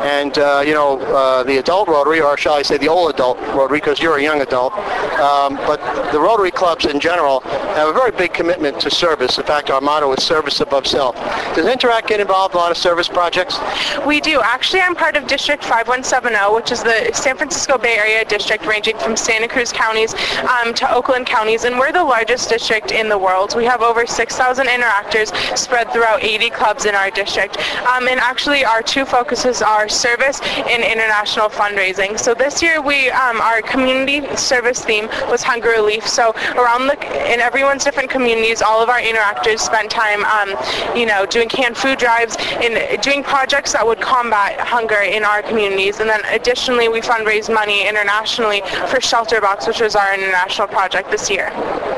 And, 0.00 0.38
uh, 0.38 0.62
you 0.66 0.72
know, 0.72 1.00
uh, 1.00 1.42
the 1.42 1.65
adult 1.66 1.88
Rotary, 1.88 2.20
or 2.20 2.36
shall 2.36 2.54
I 2.54 2.62
say 2.62 2.78
the 2.78 2.86
old 2.86 3.12
adult 3.12 3.40
Rotary, 3.48 3.78
because 3.78 3.98
you're 3.98 4.18
a 4.18 4.22
young 4.22 4.40
adult. 4.40 4.72
Um, 5.18 5.56
but 5.66 5.80
the 6.12 6.20
Rotary 6.20 6.52
clubs 6.52 6.84
in 6.84 7.00
general 7.00 7.40
have 7.40 7.88
a 7.88 7.92
very 7.92 8.12
big 8.12 8.32
commitment 8.32 8.78
to 8.82 8.90
service. 8.90 9.36
In 9.36 9.42
fact, 9.42 9.68
our 9.70 9.80
motto 9.80 10.12
is 10.12 10.22
service 10.22 10.60
above 10.60 10.86
self. 10.86 11.16
Does 11.56 11.66
Interact 11.66 12.06
get 12.06 12.20
involved 12.20 12.54
in 12.54 12.58
a 12.58 12.60
lot 12.60 12.70
of 12.70 12.76
service 12.76 13.08
projects? 13.08 13.58
We 14.06 14.20
do. 14.20 14.40
Actually, 14.42 14.82
I'm 14.82 14.94
part 14.94 15.16
of 15.16 15.26
District 15.26 15.64
5170, 15.64 16.54
which 16.54 16.70
is 16.70 16.84
the 16.84 17.10
San 17.12 17.36
Francisco 17.36 17.78
Bay 17.78 17.96
Area 17.96 18.24
district 18.24 18.64
ranging 18.64 18.96
from 18.98 19.16
Santa 19.16 19.48
Cruz 19.48 19.72
counties 19.72 20.14
um, 20.48 20.72
to 20.74 20.94
Oakland 20.94 21.26
counties, 21.26 21.64
and 21.64 21.80
we're 21.80 21.90
the 21.90 22.04
largest 22.04 22.48
district 22.48 22.92
in 22.92 23.08
the 23.08 23.18
world. 23.18 23.56
We 23.56 23.64
have 23.64 23.82
over 23.82 24.06
6,000 24.06 24.66
interactors 24.68 25.58
spread 25.58 25.90
throughout 25.90 26.22
80 26.22 26.50
clubs 26.50 26.84
in 26.84 26.94
our 26.94 27.10
district. 27.10 27.58
Um, 27.88 28.06
and 28.06 28.20
actually, 28.20 28.64
our 28.64 28.82
two 28.82 29.04
focuses 29.04 29.62
are 29.62 29.88
service 29.88 30.40
and 30.42 30.84
international 30.84 31.48
fundraising. 31.56 32.18
So 32.18 32.34
this 32.34 32.62
year 32.62 32.80
we 32.80 33.10
um, 33.10 33.40
our 33.40 33.62
community 33.62 34.18
service 34.36 34.84
theme 34.84 35.08
was 35.32 35.42
hunger 35.42 35.70
relief. 35.70 36.06
So 36.06 36.34
around 36.54 36.86
the 36.88 36.96
in 37.32 37.40
everyone's 37.40 37.84
different 37.84 38.10
communities, 38.10 38.62
all 38.62 38.82
of 38.82 38.88
our 38.88 39.00
interactors 39.00 39.60
spent 39.60 39.90
time, 39.90 40.24
um, 40.24 40.48
you 40.96 41.06
know, 41.06 41.26
doing 41.26 41.48
canned 41.48 41.76
food 41.76 41.98
drives 41.98 42.36
and 42.64 43.00
doing 43.02 43.22
projects 43.22 43.72
that 43.72 43.86
would 43.86 44.00
combat 44.00 44.60
hunger 44.60 45.00
in 45.00 45.24
our 45.24 45.42
communities. 45.42 46.00
And 46.00 46.08
then 46.08 46.20
additionally, 46.26 46.88
we 46.88 47.00
fundraised 47.00 47.52
money 47.52 47.88
internationally 47.88 48.62
for 48.88 49.00
Shelter 49.00 49.40
Box, 49.40 49.66
which 49.66 49.80
was 49.80 49.96
our 49.96 50.14
international 50.14 50.68
project 50.68 51.10
this 51.10 51.30
year. 51.30 51.50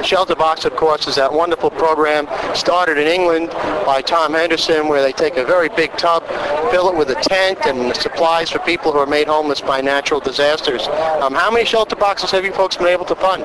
Shelter 0.04 0.36
Box, 0.36 0.64
of 0.64 0.76
course, 0.76 1.08
is 1.08 1.16
that 1.16 1.32
wonderful 1.32 1.70
program 1.70 2.28
started 2.54 2.98
in 2.98 3.08
England 3.08 3.50
by 3.84 4.00
Tom 4.02 4.34
Henderson, 4.34 4.88
where 4.88 5.02
they 5.02 5.12
take 5.12 5.36
a 5.36 5.44
very 5.44 5.68
big 5.70 5.90
tub, 5.96 6.22
fill 6.70 6.88
it 6.90 6.96
with 6.96 7.10
a 7.10 7.16
tent 7.16 7.58
and 7.64 7.96
supplies 7.96 8.50
for 8.50 8.60
people 8.60 8.92
who 8.92 8.98
are 8.98 9.06
made 9.06 9.26
homeless 9.26 9.47
by 9.48 9.80
natural 9.80 10.20
disasters. 10.20 10.86
Um, 11.22 11.32
how 11.34 11.50
many 11.50 11.64
shelter 11.64 11.96
boxes 11.96 12.30
have 12.32 12.44
you 12.44 12.52
folks 12.52 12.76
been 12.76 12.88
able 12.88 13.06
to 13.06 13.14
fund? 13.14 13.42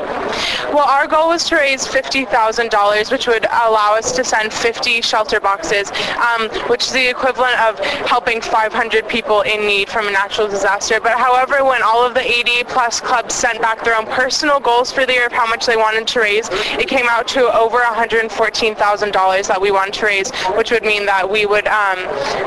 Well, 0.74 0.88
our 0.88 1.08
goal 1.08 1.30
was 1.30 1.46
to 1.46 1.56
raise 1.56 1.88
$50,000, 1.88 3.12
which 3.12 3.28
would 3.28 3.46
allow 3.46 3.96
us 3.96 4.12
to 4.14 4.24
send 4.24 4.52
50 4.52 5.02
shelter 5.02 5.40
boxes, 5.40 5.92
um, 6.18 6.50
which 6.68 6.88
is 6.88 6.92
the 6.92 7.10
equivalent 7.10 7.58
of 7.62 7.80
helping 7.80 8.42
500 8.42 9.08
people 9.08 9.42
in 9.42 9.66
need 9.66 9.88
from 9.88 10.08
a 10.08 10.12
natural 10.12 10.48
disaster. 10.48 11.00
But 11.00 11.18
however, 11.18 11.64
when 11.64 11.82
all 11.82 12.06
of 12.06 12.14
the 12.14 12.22
80 12.22 12.66
plus 12.66 13.00
clubs 13.00 13.34
sent 13.34 13.62
back 13.62 13.84
their 13.86 13.96
own 13.96 14.06
personal 14.08 14.60
goals 14.60 14.92
for 14.92 15.06
the 15.06 15.14
year 15.14 15.28
of 15.28 15.32
how 15.32 15.48
much 15.48 15.66
they 15.66 15.78
wanted 15.78 16.08
to 16.08 16.20
raise, 16.20 16.50
it 16.52 16.90
came 16.90 17.08
out 17.08 17.28
to 17.30 17.54
over 17.56 17.80
$114,000 17.80 19.48
that 19.48 19.62
we 19.62 19.72
wanted 19.72 19.94
to 19.94 20.06
raise, 20.06 20.32
which 20.58 20.72
would 20.72 20.84
mean 20.84 21.06
that 21.06 21.30
we 21.30 21.46
would 21.46 21.68
um, 21.68 21.98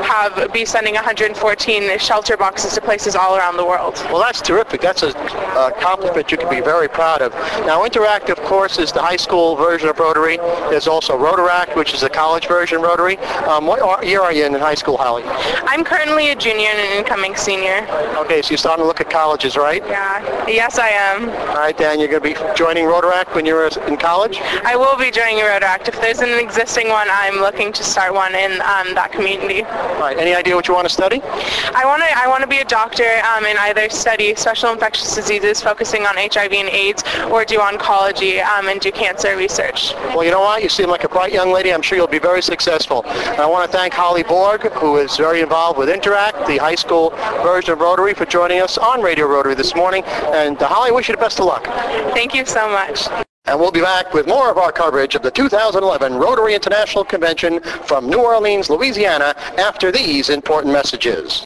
have 0.03 0.51
be 0.53 0.65
sending 0.65 0.95
114 0.95 1.97
shelter 1.99 2.35
boxes 2.35 2.73
to 2.73 2.81
places 2.81 3.15
all 3.15 3.36
around 3.37 3.57
the 3.57 3.65
world. 3.65 3.95
Well, 4.11 4.19
that's 4.19 4.41
terrific. 4.41 4.81
That's 4.81 5.03
a 5.03 5.09
accomplishment 5.57 6.31
you 6.31 6.37
can 6.37 6.49
be 6.49 6.61
very 6.61 6.87
proud 6.87 7.21
of. 7.21 7.31
Now, 7.65 7.85
Interact, 7.85 8.29
of 8.29 8.37
course, 8.39 8.77
is 8.79 8.91
the 8.91 9.01
high 9.01 9.15
school 9.17 9.55
version 9.55 9.89
of 9.89 9.99
Rotary. 9.99 10.37
There's 10.69 10.87
also 10.87 11.17
Rotaract, 11.17 11.75
which 11.75 11.93
is 11.93 12.01
the 12.01 12.09
college 12.09 12.47
version 12.47 12.77
of 12.77 12.83
Rotary. 12.83 13.17
Um, 13.47 13.65
what 13.65 14.05
year 14.05 14.21
are 14.21 14.33
you 14.33 14.45
in 14.45 14.53
high 14.53 14.75
school, 14.75 14.97
Holly? 14.97 15.23
I'm 15.25 15.83
currently 15.83 16.29
a 16.29 16.35
junior 16.35 16.67
and 16.67 16.79
an 16.79 16.97
incoming 16.97 17.35
senior. 17.35 17.87
Okay, 18.17 18.41
so 18.41 18.49
you're 18.51 18.57
starting 18.57 18.83
to 18.83 18.87
look 18.87 19.01
at 19.01 19.09
colleges, 19.09 19.55
right? 19.55 19.83
Yeah. 19.85 20.47
Yes, 20.47 20.77
I 20.77 20.89
am. 20.89 21.29
All 21.29 21.57
right, 21.57 21.77
Dan, 21.77 21.99
you're 21.99 22.09
going 22.09 22.21
to 22.21 22.29
be 22.29 22.55
joining 22.55 22.85
Rotaract 22.85 23.35
when 23.35 23.45
you're 23.45 23.67
in 23.67 23.97
college? 23.97 24.39
I 24.41 24.75
will 24.75 24.97
be 24.97 25.11
joining 25.11 25.37
Rotaract. 25.37 25.87
If 25.87 25.99
there's 26.01 26.19
an 26.19 26.39
existing 26.39 26.89
one, 26.89 27.07
I'm 27.09 27.35
looking 27.35 27.73
to 27.73 27.83
start 27.83 28.13
one 28.13 28.35
in 28.35 28.53
um, 28.61 28.93
that 28.95 29.11
community. 29.11 29.63
All 29.63 29.99
right. 29.99 30.17
Any 30.17 30.33
idea 30.33 30.55
what 30.55 30.67
you 30.67 30.73
want 30.73 30.87
to 30.87 30.93
study? 30.93 31.21
I 31.23 31.83
want 31.85 32.01
to. 32.03 32.17
I 32.17 32.27
want 32.27 32.41
to 32.41 32.47
be 32.47 32.57
a 32.57 32.65
doctor 32.65 33.03
um, 33.27 33.45
and 33.45 33.57
either 33.59 33.89
study 33.89 34.35
special 34.35 34.71
infectious 34.71 35.15
diseases 35.15 35.61
focusing 35.61 36.05
on 36.05 36.15
HIV 36.15 36.53
and 36.53 36.69
AIDS 36.69 37.03
or 37.31 37.43
do 37.45 37.59
oncology 37.59 38.43
um, 38.43 38.67
and 38.67 38.79
do 38.79 38.91
cancer 38.91 39.35
research. 39.35 39.93
Well, 40.13 40.23
you 40.23 40.31
know 40.31 40.41
what? 40.41 40.63
You 40.63 40.69
seem 40.69 40.89
like 40.89 41.03
a 41.03 41.09
bright 41.09 41.33
young 41.33 41.51
lady. 41.51 41.73
I'm 41.73 41.81
sure 41.81 41.97
you'll 41.97 42.07
be 42.07 42.19
very 42.19 42.41
successful. 42.41 43.05
And 43.05 43.39
I 43.39 43.45
want 43.45 43.69
to 43.69 43.77
thank 43.77 43.93
Holly 43.93 44.23
Borg, 44.23 44.61
who 44.73 44.97
is 44.97 45.17
very 45.17 45.41
involved 45.41 45.77
with 45.77 45.89
Interact, 45.89 46.47
the 46.47 46.57
high 46.57 46.75
school 46.75 47.11
version 47.43 47.73
of 47.73 47.79
Rotary, 47.79 48.13
for 48.13 48.25
joining 48.25 48.61
us 48.61 48.77
on 48.77 49.01
Radio 49.01 49.27
Rotary 49.27 49.55
this 49.55 49.75
morning. 49.75 50.03
And 50.05 50.61
uh, 50.61 50.67
Holly, 50.67 50.89
I 50.89 50.93
wish 50.93 51.09
you 51.09 51.15
the 51.15 51.21
best 51.21 51.39
of 51.39 51.45
luck. 51.45 51.65
Thank 52.13 52.33
you 52.33 52.45
so 52.45 52.69
much. 52.69 53.07
And 53.45 53.57
we'll 53.57 53.71
be 53.71 53.81
back 53.81 54.13
with 54.13 54.27
more 54.27 54.51
of 54.51 54.57
our 54.57 54.73
coverage 54.73 55.15
of 55.15 55.21
the 55.21 55.31
2011 55.31 56.15
Rotary 56.15 56.53
International 56.53 57.05
Convention 57.05 57.61
from 57.61 58.09
New 58.09 58.19
Orleans, 58.19 58.69
Louisiana, 58.69 59.35
after 59.57 59.89
these 59.89 60.29
important 60.29 60.73
messages. 60.73 61.45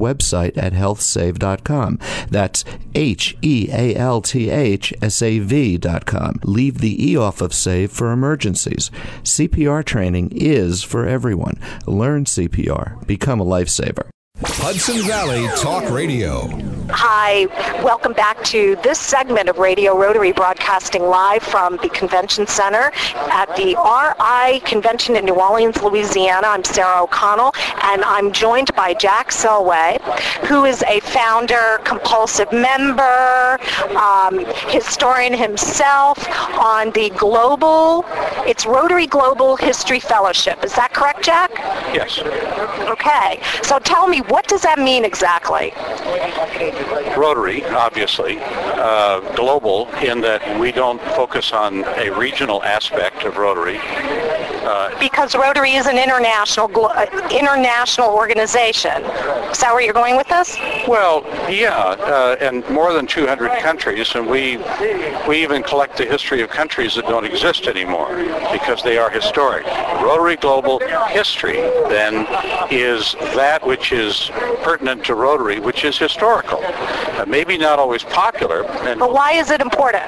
website 0.01 0.57
at 0.57 0.73
healthsav.com. 0.73 1.99
That's 2.29 2.65
H 2.95 3.37
E 3.41 3.69
A 3.71 3.95
L 3.95 4.21
T 4.21 4.49
H 4.49 4.93
S 5.01 5.21
A 5.21 5.39
V.com. 5.39 6.39
Leave 6.43 6.79
the 6.79 7.11
E 7.11 7.15
off 7.15 7.41
of 7.41 7.53
save 7.53 7.91
for 7.91 8.11
emergencies. 8.11 8.91
CPR 9.23 9.85
training 9.85 10.31
is 10.33 10.83
for 10.83 11.05
everyone. 11.05 11.59
Learn 11.85 12.25
CPR. 12.25 13.05
Become 13.05 13.39
a 13.39 13.45
lifesaver. 13.45 14.09
Hudson 14.43 15.01
Valley 15.03 15.47
Talk 15.57 15.89
Radio. 15.91 16.49
Hi, 16.89 17.45
welcome 17.83 18.11
back 18.11 18.43
to 18.45 18.75
this 18.83 18.99
segment 18.99 19.47
of 19.47 19.59
Radio 19.59 19.97
Rotary 19.97 20.33
broadcasting 20.33 21.03
live 21.03 21.41
from 21.41 21.77
the 21.77 21.87
Convention 21.89 22.47
Center 22.47 22.91
at 23.15 23.45
the 23.55 23.77
RI 23.77 24.59
Convention 24.61 25.15
in 25.15 25.23
New 25.23 25.35
Orleans, 25.35 25.81
Louisiana. 25.81 26.47
I'm 26.47 26.63
Sarah 26.65 27.03
O'Connell, 27.03 27.53
and 27.83 28.03
I'm 28.03 28.33
joined 28.33 28.75
by 28.75 28.93
Jack 28.93 29.29
Selway, 29.29 30.01
who 30.47 30.65
is 30.65 30.83
a 30.83 30.99
founder, 30.99 31.79
compulsive 31.85 32.51
member, 32.51 33.57
um, 33.95 34.43
historian 34.67 35.33
himself 35.33 36.27
on 36.59 36.91
the 36.91 37.09
Global, 37.11 38.05
it's 38.45 38.65
Rotary 38.65 39.07
Global 39.07 39.55
History 39.55 39.99
Fellowship. 39.99 40.63
Is 40.63 40.73
that 40.73 40.93
correct, 40.93 41.23
Jack? 41.23 41.51
Yes. 41.93 42.19
Okay, 43.03 43.41
so 43.63 43.79
tell 43.79 44.07
me, 44.07 44.19
what 44.21 44.47
does 44.47 44.61
that 44.61 44.77
mean 44.77 45.03
exactly? 45.03 45.73
Rotary, 47.17 47.65
obviously, 47.65 48.37
uh, 48.39 49.21
global 49.35 49.89
in 50.03 50.21
that 50.21 50.59
we 50.59 50.71
don't 50.71 51.01
focus 51.15 51.51
on 51.51 51.83
a 51.97 52.11
regional 52.11 52.61
aspect 52.63 53.23
of 53.23 53.37
Rotary. 53.37 53.79
Uh, 54.61 54.97
Because 54.99 55.35
Rotary 55.35 55.73
is 55.73 55.87
an 55.87 55.97
international, 55.97 56.69
uh, 56.85 57.05
international 57.31 58.09
organization. 58.09 59.03
Is 59.51 59.59
that 59.59 59.71
where 59.73 59.81
you're 59.81 59.93
going 59.93 60.15
with 60.17 60.27
this? 60.27 60.57
well, 60.87 61.23
yeah, 61.49 61.77
uh, 61.77 62.35
and 62.39 62.67
more 62.69 62.93
than 62.93 63.07
200 63.07 63.51
countries, 63.59 64.13
and 64.15 64.27
we 64.27 64.57
we 65.27 65.41
even 65.43 65.63
collect 65.63 65.97
the 65.97 66.05
history 66.05 66.41
of 66.41 66.49
countries 66.49 66.95
that 66.95 67.05
don't 67.05 67.25
exist 67.25 67.67
anymore 67.67 68.15
because 68.51 68.81
they 68.83 68.97
are 68.97 69.09
historic. 69.09 69.65
Rotary 70.01 70.35
Global 70.37 70.79
History 71.09 71.57
then 71.89 72.27
is 72.71 73.13
that 73.35 73.65
which 73.65 73.91
is 73.91 74.29
pertinent 74.63 75.05
to 75.05 75.15
Rotary, 75.15 75.59
which 75.59 75.83
is 75.85 75.97
historical. 75.97 76.59
Uh, 76.63 77.25
maybe 77.27 77.57
not 77.57 77.79
always 77.79 78.03
popular, 78.03 78.65
and 78.87 78.99
But 78.99 79.13
why 79.13 79.33
is 79.33 79.49
it 79.51 79.61
important? 79.61 80.03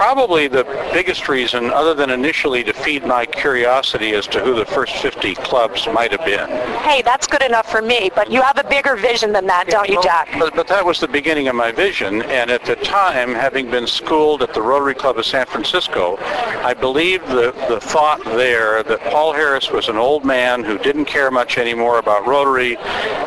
Probably 0.00 0.48
the 0.48 0.64
biggest 0.94 1.28
reason, 1.28 1.66
other 1.72 1.92
than 1.92 2.08
initially 2.08 2.64
to 2.64 2.72
feed 2.72 3.04
my 3.04 3.26
curiosity 3.26 4.12
as 4.12 4.26
to 4.26 4.40
who 4.40 4.54
the 4.54 4.64
first 4.64 4.96
50 4.96 5.34
clubs 5.34 5.86
might 5.92 6.10
have 6.10 6.24
been. 6.24 6.48
Hey, 6.80 7.02
that's 7.02 7.26
good 7.26 7.42
enough 7.42 7.70
for 7.70 7.82
me, 7.82 8.10
but 8.14 8.30
you 8.30 8.40
have 8.40 8.56
a 8.56 8.66
bigger 8.66 8.96
vision 8.96 9.30
than 9.30 9.46
that, 9.48 9.66
don't 9.68 9.90
you, 9.90 10.02
Jack? 10.02 10.30
But, 10.38 10.56
but 10.56 10.66
that 10.68 10.86
was 10.86 11.00
the 11.00 11.08
beginning 11.08 11.48
of 11.48 11.54
my 11.54 11.70
vision, 11.70 12.22
and 12.22 12.50
at 12.50 12.64
the 12.64 12.76
time, 12.76 13.34
having 13.34 13.70
been 13.70 13.86
schooled 13.86 14.42
at 14.42 14.54
the 14.54 14.62
Rotary 14.62 14.94
Club 14.94 15.18
of 15.18 15.26
San 15.26 15.44
Francisco, 15.44 16.16
I 16.16 16.72
believed 16.72 17.28
the, 17.28 17.52
the 17.68 17.78
thought 17.78 18.24
there 18.24 18.82
that 18.82 19.00
Paul 19.10 19.34
Harris 19.34 19.70
was 19.70 19.90
an 19.90 19.98
old 19.98 20.24
man 20.24 20.64
who 20.64 20.78
didn't 20.78 21.04
care 21.04 21.30
much 21.30 21.58
anymore 21.58 21.98
about 21.98 22.26
Rotary, 22.26 22.78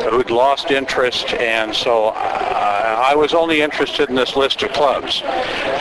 who'd 0.09 0.31
lost 0.31 0.71
interest, 0.71 1.35
and 1.35 1.75
so 1.75 2.07
I, 2.07 3.11
I 3.11 3.15
was 3.15 3.35
only 3.35 3.61
interested 3.61 4.09
in 4.09 4.15
this 4.15 4.35
list 4.35 4.63
of 4.63 4.71
clubs 4.73 5.21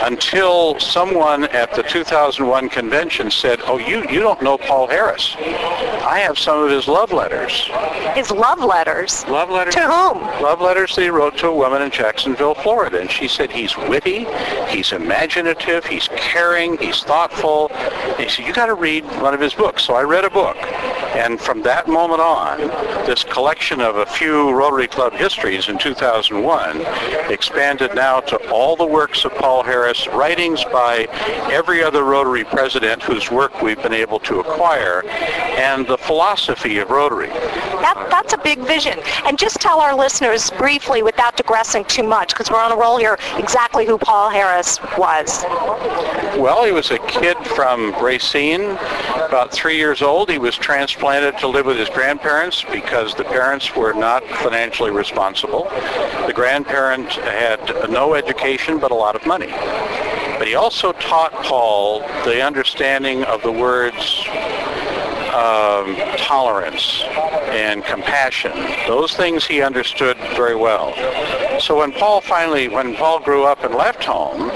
until 0.03 0.77
someone 0.85 1.45
at 1.45 1.73
the 1.73 1.83
2001 1.83 2.69
convention 2.69 3.31
said, 3.31 3.59
oh, 3.63 3.77
you, 3.77 4.07
you 4.09 4.19
don't 4.19 4.41
know 4.41 4.57
Paul 4.57 4.87
Harris. 4.87 5.35
I 5.39 6.19
have 6.19 6.37
some 6.37 6.63
of 6.63 6.69
his 6.69 6.87
love 6.87 7.11
letters. 7.11 7.69
His 8.13 8.29
love 8.29 8.59
letters? 8.59 9.25
Love 9.27 9.49
letters? 9.49 9.75
To 9.75 9.81
whom? 9.81 10.21
Love 10.41 10.61
letters 10.61 10.95
that 10.95 11.01
he 11.01 11.09
wrote 11.09 11.37
to 11.37 11.47
a 11.47 11.55
woman 11.55 11.81
in 11.81 11.91
Jacksonville, 11.91 12.55
Florida. 12.55 12.99
And 12.99 13.09
she 13.09 13.27
said 13.27 13.51
he's 13.51 13.75
witty, 13.77 14.25
he's 14.69 14.91
imaginative, 14.91 15.85
he's 15.85 16.07
caring, 16.09 16.77
he's 16.77 17.03
thoughtful. 17.03 17.69
And 17.71 18.23
he 18.23 18.29
said, 18.29 18.45
you 18.45 18.53
got 18.53 18.67
to 18.67 18.75
read 18.75 19.05
one 19.21 19.33
of 19.33 19.39
his 19.39 19.53
books. 19.53 19.83
So 19.83 19.95
I 19.95 20.03
read 20.03 20.25
a 20.25 20.29
book. 20.29 20.57
And 21.15 21.39
from 21.39 21.61
that 21.61 21.87
moment 21.87 22.21
on, 22.21 22.57
this 23.05 23.23
collection 23.23 23.81
of 23.81 23.97
a 23.97 24.05
few 24.05 24.51
Rotary 24.51 24.87
Club 24.87 25.13
histories 25.13 25.69
in 25.69 25.77
2001 25.77 26.81
expanded 27.31 27.93
now 27.93 28.19
to 28.21 28.49
all 28.49 28.75
the 28.75 28.85
works 28.85 29.23
of 29.23 29.33
Paul 29.35 29.61
Harris, 29.63 30.07
writings 30.07 30.63
by 30.65 31.07
every 31.51 31.83
other 31.83 32.03
Rotary 32.03 32.43
president 32.43 33.03
whose 33.03 33.29
work 33.29 33.61
we've 33.61 33.81
been 33.81 33.93
able 33.93 34.19
to 34.21 34.39
acquire, 34.39 35.05
and 35.05 35.85
the 35.85 35.97
philosophy 35.97 36.79
of 36.79 36.89
Rotary. 36.89 37.27
That, 37.27 38.07
that's 38.09 38.33
a 38.33 38.37
big 38.37 38.59
vision. 38.59 38.99
And 39.25 39.37
just 39.37 39.57
tell 39.57 39.79
our 39.79 39.95
listeners 39.95 40.49
briefly, 40.51 41.03
without 41.03 41.35
digressing 41.37 41.85
too 41.85 42.03
much, 42.03 42.29
because 42.29 42.49
we're 42.49 42.61
on 42.61 42.71
a 42.71 42.75
roll 42.75 42.97
here, 42.97 43.19
exactly 43.37 43.85
who 43.85 43.97
Paul 43.97 44.29
Harris 44.29 44.79
was. 44.97 45.43
Well, 46.37 46.63
he 46.63 46.71
was 46.71 46.91
a 46.91 46.99
kid 46.99 47.37
from 47.45 47.93
Racine, 48.03 48.77
about 49.15 49.51
three 49.51 49.75
years 49.75 50.01
old. 50.01 50.29
He 50.29 50.37
was 50.37 50.57
transplanted 51.03 51.37
to 51.37 51.47
live 51.49 51.65
with 51.65 51.77
his 51.77 51.89
grandparents 51.89 52.63
because 52.71 53.13
the 53.15 53.25
parents 53.25 53.75
were 53.75 53.91
not 53.91 54.23
financially 54.41 54.89
responsible. 54.89 55.65
The 56.27 56.31
grandparent 56.33 57.11
had 57.11 57.89
no 57.89 58.13
education 58.13 58.79
but 58.79 58.89
a 58.89 58.95
lot 58.95 59.13
of 59.13 59.25
money. 59.25 59.51
But 60.39 60.47
he 60.47 60.55
also 60.55 60.93
taught 60.93 61.33
Paul 61.43 61.99
the 62.23 62.41
understanding 62.41 63.25
of 63.25 63.41
the 63.41 63.51
words 63.51 64.23
um, 65.33 65.97
tolerance 66.19 67.01
and 67.51 67.83
compassion. 67.83 68.53
Those 68.87 69.13
things 69.13 69.45
he 69.45 69.61
understood 69.61 70.15
very 70.37 70.55
well. 70.55 70.93
So 71.59 71.79
when 71.79 71.91
Paul 71.91 72.21
finally, 72.21 72.69
when 72.69 72.95
Paul 72.95 73.19
grew 73.19 73.43
up 73.43 73.65
and 73.65 73.75
left 73.75 74.05
home, 74.05 74.51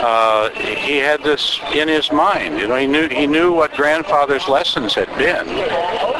uh, 0.00 0.50
he 0.50 0.98
had 0.98 1.22
this 1.22 1.60
in 1.74 1.88
his 1.88 2.10
mind. 2.12 2.58
You 2.58 2.68
know, 2.68 2.76
he 2.76 2.86
knew 2.86 3.08
he 3.08 3.26
knew 3.26 3.52
what 3.52 3.72
grandfather's 3.74 4.48
lessons 4.48 4.94
had 4.94 5.08
been, 5.18 5.48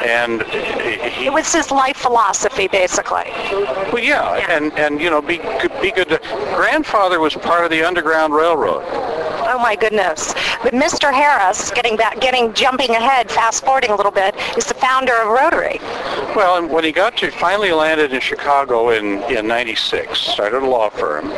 and 0.04 0.42
he, 0.42 1.26
It 1.26 1.32
was 1.32 1.52
his 1.52 1.70
life 1.70 1.96
philosophy, 1.96 2.68
basically. 2.68 3.30
well, 3.92 3.98
yeah, 3.98 4.46
and 4.50 4.72
and 4.78 5.00
you 5.00 5.10
know, 5.10 5.22
be 5.22 5.38
be 5.80 5.90
good. 5.92 6.08
To, 6.08 6.18
grandfather 6.54 7.20
was 7.20 7.34
part 7.34 7.64
of 7.64 7.70
the 7.70 7.82
Underground 7.82 8.34
Railroad. 8.34 8.84
Oh 9.50 9.58
my 9.58 9.76
goodness. 9.76 10.34
But 10.62 10.74
Mr. 10.74 11.12
Harris, 11.12 11.70
getting 11.70 11.96
back, 11.96 12.20
getting 12.20 12.52
jumping 12.52 12.90
ahead, 12.90 13.30
fast 13.30 13.64
forwarding 13.64 13.90
a 13.90 13.96
little 13.96 14.12
bit, 14.12 14.34
is 14.58 14.66
the 14.66 14.74
founder 14.74 15.14
of 15.14 15.28
Rotary. 15.28 15.78
Well, 16.36 16.58
and 16.58 16.70
when 16.70 16.84
he 16.84 16.92
got 16.92 17.16
to 17.18 17.30
finally 17.30 17.72
landed 17.72 18.12
in 18.12 18.20
Chicago 18.20 18.90
in 18.90 19.22
in 19.34 19.46
'96, 19.46 20.18
started 20.18 20.62
a 20.62 20.66
law 20.66 20.90
firm. 20.90 21.32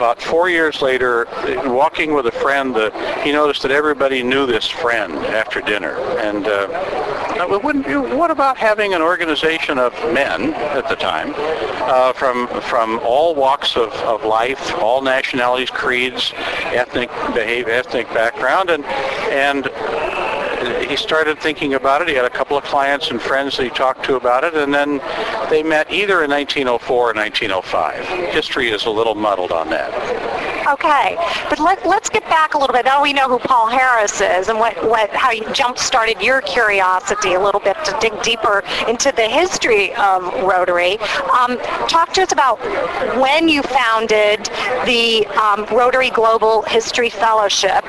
About 0.00 0.22
four 0.22 0.48
years 0.48 0.80
later, 0.80 1.28
walking 1.66 2.14
with 2.14 2.24
a 2.24 2.32
friend, 2.32 2.74
uh, 2.74 2.90
he 3.20 3.32
noticed 3.32 3.60
that 3.60 3.70
everybody 3.70 4.22
knew 4.22 4.46
this 4.46 4.66
friend 4.66 5.12
after 5.12 5.60
dinner. 5.60 5.98
And 6.20 6.46
uh, 6.46 7.58
wouldn't 7.62 7.86
you, 7.86 8.00
what 8.16 8.30
about 8.30 8.56
having 8.56 8.94
an 8.94 9.02
organization 9.02 9.78
of 9.78 9.92
men 10.14 10.54
at 10.54 10.88
the 10.88 10.94
time 10.94 11.34
uh, 11.36 12.14
from 12.14 12.48
from 12.62 12.98
all 13.00 13.34
walks 13.34 13.76
of, 13.76 13.92
of 13.92 14.24
life, 14.24 14.74
all 14.76 15.02
nationalities, 15.02 15.68
creeds, 15.68 16.32
ethnic 16.36 17.10
behavior, 17.34 17.74
ethnic 17.74 18.08
background, 18.14 18.70
and 18.70 18.86
and 18.86 19.66
he 20.88 20.96
started 20.96 21.38
thinking 21.38 21.74
about 21.74 22.02
it. 22.02 22.08
He 22.08 22.14
had 22.14 22.24
a 22.24 22.30
couple 22.30 22.56
of 22.56 22.64
clients 22.64 23.10
and 23.10 23.20
friends 23.20 23.56
that 23.56 23.64
he 23.64 23.70
talked 23.70 24.04
to 24.04 24.16
about 24.16 24.44
it, 24.44 24.54
and 24.54 24.72
then 24.72 25.00
they 25.48 25.62
met 25.62 25.90
either 25.90 26.22
in 26.22 26.30
1904 26.30 26.96
or 26.96 27.14
1905. 27.14 28.04
History 28.32 28.70
is 28.70 28.86
a 28.86 28.90
little 28.90 29.14
muddled 29.14 29.52
on 29.52 29.70
that. 29.70 29.90
Okay, 30.70 31.16
but 31.48 31.58
let, 31.58 31.84
let's 31.84 32.08
get 32.08 32.22
back 32.24 32.54
a 32.54 32.58
little 32.58 32.72
bit. 32.72 32.84
Now 32.84 33.02
we 33.02 33.12
know 33.12 33.28
who 33.28 33.40
Paul 33.40 33.66
Harris 33.66 34.20
is 34.20 34.48
and 34.48 34.58
what, 34.58 34.76
what 34.88 35.10
how 35.10 35.32
you 35.32 35.44
jump-started 35.52 36.20
your 36.20 36.42
curiosity 36.42 37.34
a 37.34 37.40
little 37.40 37.60
bit 37.60 37.76
to 37.84 37.96
dig 38.00 38.22
deeper 38.22 38.62
into 38.86 39.10
the 39.10 39.26
history 39.26 39.92
of 39.94 40.22
Rotary. 40.44 40.96
Um, 41.38 41.58
talk 41.88 42.12
to 42.12 42.22
us 42.22 42.30
about 42.30 42.60
when 43.18 43.48
you 43.48 43.62
founded 43.62 44.44
the 44.86 45.26
um, 45.42 45.66
Rotary 45.76 46.10
Global 46.10 46.62
History 46.62 47.10
Fellowship 47.10 47.84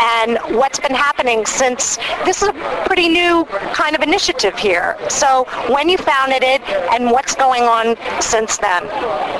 and 0.00 0.38
what's 0.56 0.80
been 0.80 0.94
happening 0.94 1.44
since 1.44 1.98
this 2.24 2.42
is 2.42 2.48
a 2.48 2.84
pretty 2.86 3.08
new 3.08 3.44
kind 3.74 3.94
of 3.94 4.02
initiative 4.02 4.56
here. 4.56 4.96
So 5.10 5.46
when 5.68 5.90
you 5.90 5.98
founded 5.98 6.42
it 6.42 6.62
and 6.92 7.10
what's 7.10 7.34
going 7.34 7.64
on 7.64 7.96
since 8.22 8.56
then? 8.56 8.86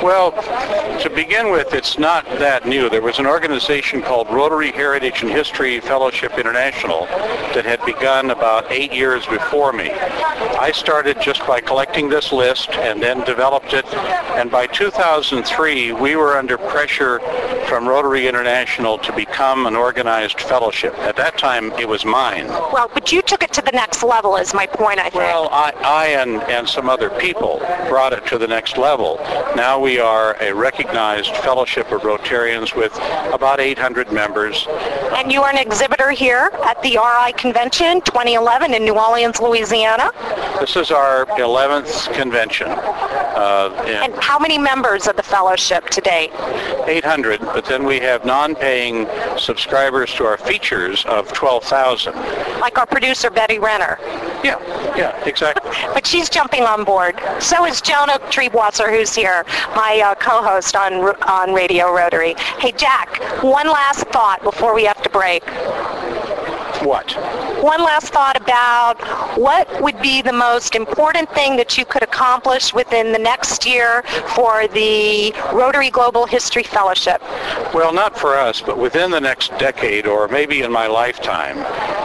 Well, 0.02 0.32
to 1.00 1.10
begin 1.10 1.50
with, 1.50 1.72
it's 1.72 1.98
not 1.98 2.24
that 2.38 2.57
new. 2.66 2.88
There 2.88 3.02
was 3.02 3.18
an 3.18 3.26
organization 3.26 4.02
called 4.02 4.28
Rotary 4.30 4.72
Heritage 4.72 5.22
and 5.22 5.30
History 5.30 5.80
Fellowship 5.80 6.38
International 6.38 7.06
that 7.54 7.64
had 7.64 7.84
begun 7.84 8.30
about 8.30 8.70
eight 8.70 8.92
years 8.92 9.26
before 9.26 9.72
me. 9.72 9.90
I 9.90 10.72
started 10.72 11.20
just 11.20 11.46
by 11.46 11.60
collecting 11.60 12.08
this 12.08 12.32
list 12.32 12.70
and 12.70 13.02
then 13.02 13.24
developed 13.24 13.72
it. 13.72 13.86
And 13.94 14.50
by 14.50 14.66
2003, 14.66 15.92
we 15.92 16.16
were 16.16 16.36
under 16.36 16.58
pressure 16.58 17.20
from 17.68 17.86
Rotary 17.86 18.26
International 18.26 18.98
to 18.98 19.12
become 19.12 19.66
an 19.66 19.76
organized 19.76 20.40
fellowship. 20.40 20.96
At 20.98 21.16
that 21.16 21.36
time, 21.38 21.70
it 21.72 21.88
was 21.88 22.04
mine. 22.04 22.48
Well, 22.48 22.90
but 22.92 23.12
you 23.12 23.20
took 23.22 23.42
it 23.42 23.52
to 23.52 23.62
the 23.62 23.72
next 23.72 24.02
level 24.02 24.36
is 24.36 24.54
my 24.54 24.66
point, 24.66 24.98
I 24.98 25.10
think. 25.10 25.16
Well, 25.16 25.48
I, 25.50 25.72
I 25.84 26.06
and, 26.08 26.42
and 26.44 26.68
some 26.68 26.88
other 26.88 27.10
people 27.10 27.58
brought 27.88 28.12
it 28.12 28.26
to 28.26 28.38
the 28.38 28.48
next 28.48 28.78
level. 28.78 29.16
Now 29.54 29.78
we 29.78 29.98
are 29.98 30.36
a 30.40 30.52
recognized 30.52 31.34
fellowship 31.36 31.90
of 31.90 32.04
Rotarians 32.48 32.74
with 32.74 32.94
about 33.32 33.60
800 33.60 34.12
members. 34.12 34.66
And 35.16 35.32
you 35.32 35.42
are 35.42 35.50
an 35.50 35.58
exhibitor 35.58 36.10
here 36.10 36.50
at 36.64 36.80
the 36.82 36.96
RI 36.96 37.32
Convention 37.32 38.00
2011 38.02 38.74
in 38.74 38.84
New 38.84 38.98
Orleans, 38.98 39.40
Louisiana. 39.40 40.10
This 40.60 40.76
is 40.76 40.90
our 40.90 41.26
11th 41.26 42.12
convention. 42.14 42.68
Uh, 42.68 43.70
And 43.86 44.14
how 44.16 44.38
many 44.38 44.58
members 44.58 45.06
of 45.06 45.16
the 45.16 45.22
fellowship 45.22 45.88
to 45.90 46.00
date? 46.00 46.32
800, 46.86 47.40
but 47.40 47.64
then 47.64 47.84
we 47.84 48.00
have 48.00 48.24
non-paying 48.24 49.06
subscribers 49.36 50.12
to 50.14 50.24
our 50.24 50.36
features 50.38 51.04
of 51.06 51.32
12,000. 51.32 52.14
Like 52.60 52.78
our 52.78 52.86
producer 52.86 53.30
Betty 53.30 53.58
Renner. 53.58 53.98
Yeah, 54.44 54.58
yeah, 54.96 55.24
exactly. 55.24 55.70
But 55.94 56.06
she's 56.06 56.28
jumping 56.28 56.62
on 56.62 56.84
board. 56.84 57.20
So 57.40 57.64
is 57.66 57.80
Jonah 57.80 58.18
Triebwasser, 58.30 58.88
who's 58.90 59.14
here, 59.14 59.44
my 59.74 60.00
uh, 60.04 60.14
co-host 60.14 60.76
on 60.76 60.92
on 61.22 61.52
Radio 61.52 61.92
Rotary. 61.92 62.34
Hey, 62.58 62.72
Jack, 62.72 63.20
one 63.42 63.66
last 63.66 64.04
thought 64.08 64.42
before 64.42 64.74
we 64.74 64.84
have 64.84 65.02
to 65.02 65.10
break. 65.10 65.44
What? 66.84 67.47
One 67.60 67.82
last 67.82 68.12
thought 68.12 68.40
about 68.40 68.96
what 69.36 69.82
would 69.82 70.00
be 70.00 70.22
the 70.22 70.32
most 70.32 70.76
important 70.76 71.28
thing 71.34 71.56
that 71.56 71.76
you 71.76 71.84
could 71.84 72.04
accomplish 72.04 72.72
within 72.72 73.10
the 73.10 73.18
next 73.18 73.66
year 73.66 74.04
for 74.36 74.68
the 74.68 75.34
Rotary 75.52 75.90
Global 75.90 76.24
History 76.24 76.62
Fellowship. 76.62 77.20
Well, 77.74 77.92
not 77.92 78.16
for 78.16 78.36
us, 78.36 78.60
but 78.60 78.78
within 78.78 79.10
the 79.10 79.20
next 79.20 79.50
decade 79.58 80.06
or 80.06 80.28
maybe 80.28 80.62
in 80.62 80.70
my 80.70 80.86
lifetime, 80.86 81.56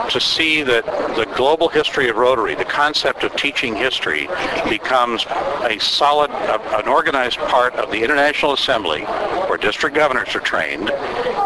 to 0.10 0.20
see 0.20 0.64
that 0.64 0.86
the 1.16 1.26
global 1.36 1.70
history 1.70 2.10
of 2.10 2.16
Rotary, 2.16 2.56
the 2.56 2.66
concept 2.66 3.24
of 3.24 3.36
teaching 3.36 3.76
history, 3.76 4.28
becomes 4.68 5.26
a 5.30 5.78
solid, 5.80 6.32
an 6.32 6.88
organized 6.88 7.38
part 7.38 7.76
of 7.76 7.92
the 7.92 8.04
International 8.04 8.54
Assembly, 8.54 9.02
where 9.02 9.58
district 9.58 9.96
governors 9.96 10.36
are 10.36 10.40
trained, 10.40 10.88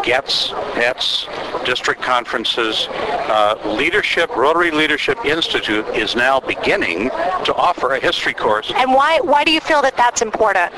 gets, 0.03 0.53
ETS, 0.75 1.27
district 1.65 2.01
conferences, 2.01 2.87
uh, 2.89 3.55
leadership, 3.97 4.29
Rotary 4.35 4.69
Leadership 4.69 5.25
Institute 5.25 5.83
is 5.87 6.15
now 6.15 6.39
beginning 6.39 7.09
to 7.45 7.53
offer 7.55 7.93
a 7.93 7.99
history 7.99 8.31
course 8.31 8.71
And 8.75 8.93
why, 8.93 9.19
why 9.21 9.43
do 9.43 9.51
you 9.51 9.59
feel 9.59 9.81
that 9.81 9.97
that's 9.97 10.21
important? 10.21 10.71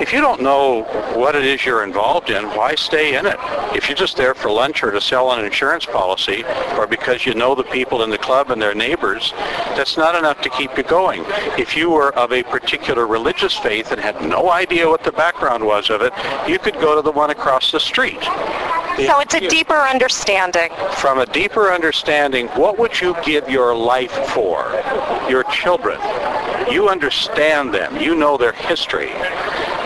If 0.00 0.12
you 0.12 0.20
don't 0.20 0.40
know 0.40 0.84
what 1.18 1.34
it 1.34 1.44
is 1.44 1.66
you're 1.66 1.82
involved 1.82 2.30
in, 2.30 2.44
why 2.50 2.76
stay 2.76 3.18
in 3.18 3.26
it? 3.26 3.34
If 3.74 3.88
you're 3.88 3.96
just 3.96 4.16
there 4.16 4.34
for 4.34 4.52
lunch 4.52 4.84
or 4.84 4.92
to 4.92 5.00
sell 5.00 5.32
an 5.32 5.44
insurance 5.44 5.84
policy 5.84 6.44
or 6.76 6.86
because 6.86 7.26
you 7.26 7.34
know 7.34 7.56
the 7.56 7.64
people 7.64 8.04
in 8.04 8.10
the 8.10 8.18
club 8.18 8.52
and 8.52 8.62
their 8.62 8.72
neighbors, 8.72 9.32
that's 9.74 9.96
not 9.96 10.14
enough 10.14 10.40
to 10.42 10.48
keep 10.50 10.76
you 10.76 10.84
going. 10.84 11.24
If 11.58 11.76
you 11.76 11.90
were 11.90 12.14
of 12.14 12.32
a 12.32 12.44
particular 12.44 13.08
religious 13.08 13.58
faith 13.58 13.90
and 13.90 14.00
had 14.00 14.22
no 14.22 14.52
idea 14.52 14.88
what 14.88 15.02
the 15.02 15.10
background 15.10 15.66
was 15.66 15.90
of 15.90 16.02
it, 16.02 16.12
you 16.48 16.60
could 16.60 16.74
go 16.74 16.94
to 16.94 17.02
the 17.02 17.10
one 17.10 17.30
across 17.30 17.72
the 17.72 17.80
street. 17.80 18.20
So 19.06 19.20
it's 19.20 19.34
a 19.34 19.48
deeper 19.48 19.74
understanding. 19.74 20.70
From 20.96 21.18
a 21.18 21.26
deeper 21.26 21.72
understanding, 21.72 22.48
what 22.48 22.78
would 22.78 23.00
you 23.00 23.16
give 23.24 23.48
your 23.48 23.74
life 23.74 24.12
for? 24.30 24.70
Your 25.28 25.44
children. 25.44 25.98
You 26.70 26.88
understand 26.88 27.74
them. 27.74 27.96
You 27.96 28.14
know 28.14 28.36
their 28.36 28.52
history. 28.52 29.10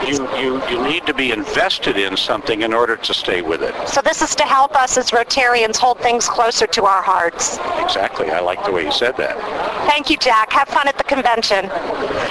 You, 0.07 0.29
you, 0.37 0.69
you 0.69 0.83
need 0.87 1.07
to 1.07 1.15
be 1.15 1.31
invested 1.31 1.97
in 1.97 2.17
something 2.17 2.61
in 2.61 2.75
order 2.75 2.97
to 2.97 3.15
stay 3.15 3.41
with 3.41 3.63
it. 3.63 3.75
So 3.89 4.03
this 4.03 4.21
is 4.21 4.35
to 4.35 4.43
help 4.43 4.77
us 4.77 4.99
as 4.99 5.11
Rotarians 5.13 5.77
hold 5.77 5.99
things 6.01 6.29
closer 6.29 6.67
to 6.67 6.85
our 6.85 7.03
hearts. 7.03 7.59
Exactly. 7.79 8.29
I 8.31 8.41
like 8.41 8.63
the 8.67 8.73
way 8.73 8.85
you 8.85 8.93
said 8.93 9.17
that. 9.17 9.35
Thank 9.89 10.11
you, 10.11 10.19
Jack. 10.19 10.53
Have 10.53 10.69
fun 10.69 10.89
at 10.89 10.99
the 10.99 11.05
convention. 11.05 11.71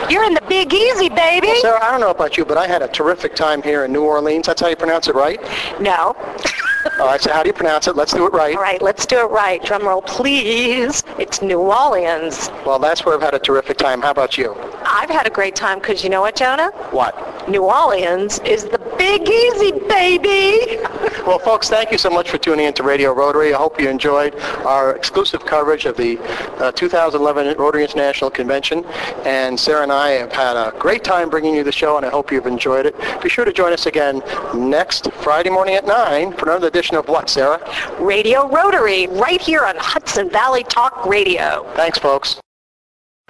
You're 0.07 0.23
in 0.23 0.35
the 0.35 0.43
Big 0.47 0.71
Easy, 0.71 1.09
baby. 1.09 1.47
Well, 1.47 1.61
Sarah, 1.61 1.83
I 1.83 1.89
don't 1.89 2.01
know 2.01 2.11
about 2.11 2.37
you, 2.37 2.45
but 2.45 2.57
I 2.57 2.67
had 2.67 2.83
a 2.83 2.87
terrific 2.87 3.35
time 3.35 3.63
here 3.63 3.85
in 3.85 3.91
New 3.91 4.03
Orleans. 4.03 4.45
That's 4.45 4.61
how 4.61 4.67
you 4.67 4.75
pronounce 4.75 5.07
it, 5.07 5.15
right? 5.15 5.41
No. 5.79 6.15
All 6.99 7.07
right, 7.07 7.21
so 7.21 7.31
how 7.31 7.43
do 7.43 7.47
you 7.47 7.53
pronounce 7.53 7.87
it? 7.87 7.95
Let's 7.95 8.13
do 8.13 8.25
it 8.27 8.33
right. 8.33 8.55
All 8.55 8.61
right, 8.61 8.81
let's 8.81 9.05
do 9.05 9.17
it 9.19 9.31
right. 9.31 9.63
Drum 9.63 9.83
roll, 9.83 10.01
please. 10.01 11.03
It's 11.17 11.41
New 11.41 11.59
Orleans. 11.59 12.49
Well, 12.65 12.79
that's 12.79 13.05
where 13.05 13.15
I've 13.15 13.21
had 13.21 13.33
a 13.33 13.39
terrific 13.39 13.77
time. 13.77 14.01
How 14.01 14.11
about 14.11 14.37
you? 14.37 14.55
I've 14.85 15.09
had 15.09 15.25
a 15.25 15.29
great 15.29 15.55
time 15.55 15.79
because 15.79 16.03
you 16.03 16.09
know 16.09 16.21
what, 16.21 16.35
Jonah? 16.35 16.71
What? 16.91 17.49
New 17.49 17.63
Orleans 17.63 18.39
is 18.39 18.65
the 18.65 18.82
Big 19.13 19.30
Easy, 19.30 19.71
baby. 19.88 20.80
Well, 21.23 21.38
folks, 21.38 21.69
thank 21.69 21.91
you 21.91 21.99
so 21.99 22.10
much 22.10 22.32
for 22.32 22.39
tuning 22.39 22.65
in 22.65 22.73
to 22.73 22.82
Radio 22.82 23.13
Rotary. 23.13 23.54
I 23.54 23.58
hope 23.60 23.80
you 23.80 23.88
enjoyed 23.88 24.34
our 24.65 24.95
exclusive 24.95 25.45
coverage 25.45 25.86
of 25.86 25.95
the 25.97 26.17
uh, 26.58 26.71
2011 26.71 27.56
Rotary 27.60 27.84
International 27.84 28.32
Convention. 28.32 28.84
And 29.23 29.60
Sarah 29.60 29.84
and 29.84 29.91
I 29.91 30.13
have 30.13 30.32
had 30.32 30.58
a 30.58 30.73
great 30.80 31.04
time 31.04 31.30
bringing 31.30 31.54
you 31.54 31.63
the 31.63 31.71
show, 31.71 31.95
and 31.95 32.04
I 32.04 32.10
hope 32.10 32.32
you've 32.32 32.47
enjoyed 32.47 32.88
it. 32.88 32.95
Be 33.21 33.30
sure 33.30 33.45
to 33.45 33.54
join 33.54 33.71
us 33.71 33.86
again 33.86 34.23
next 34.56 35.12
Friday 35.12 35.52
morning 35.52 35.76
at 35.76 35.86
9 35.86 36.34
for 36.34 36.49
another 36.49 36.67
edition 36.67 36.97
of 36.97 37.08
what, 37.08 37.30
Sarah? 37.30 37.62
Radio 37.99 38.49
Rotary, 38.49 39.06
right 39.06 39.39
here 39.39 39.63
on 39.63 39.76
Hudson 39.78 40.28
Valley 40.32 40.63
Talk 40.63 41.06
Radio. 41.06 41.71
Thanks, 41.76 41.99
folks. 41.99 42.41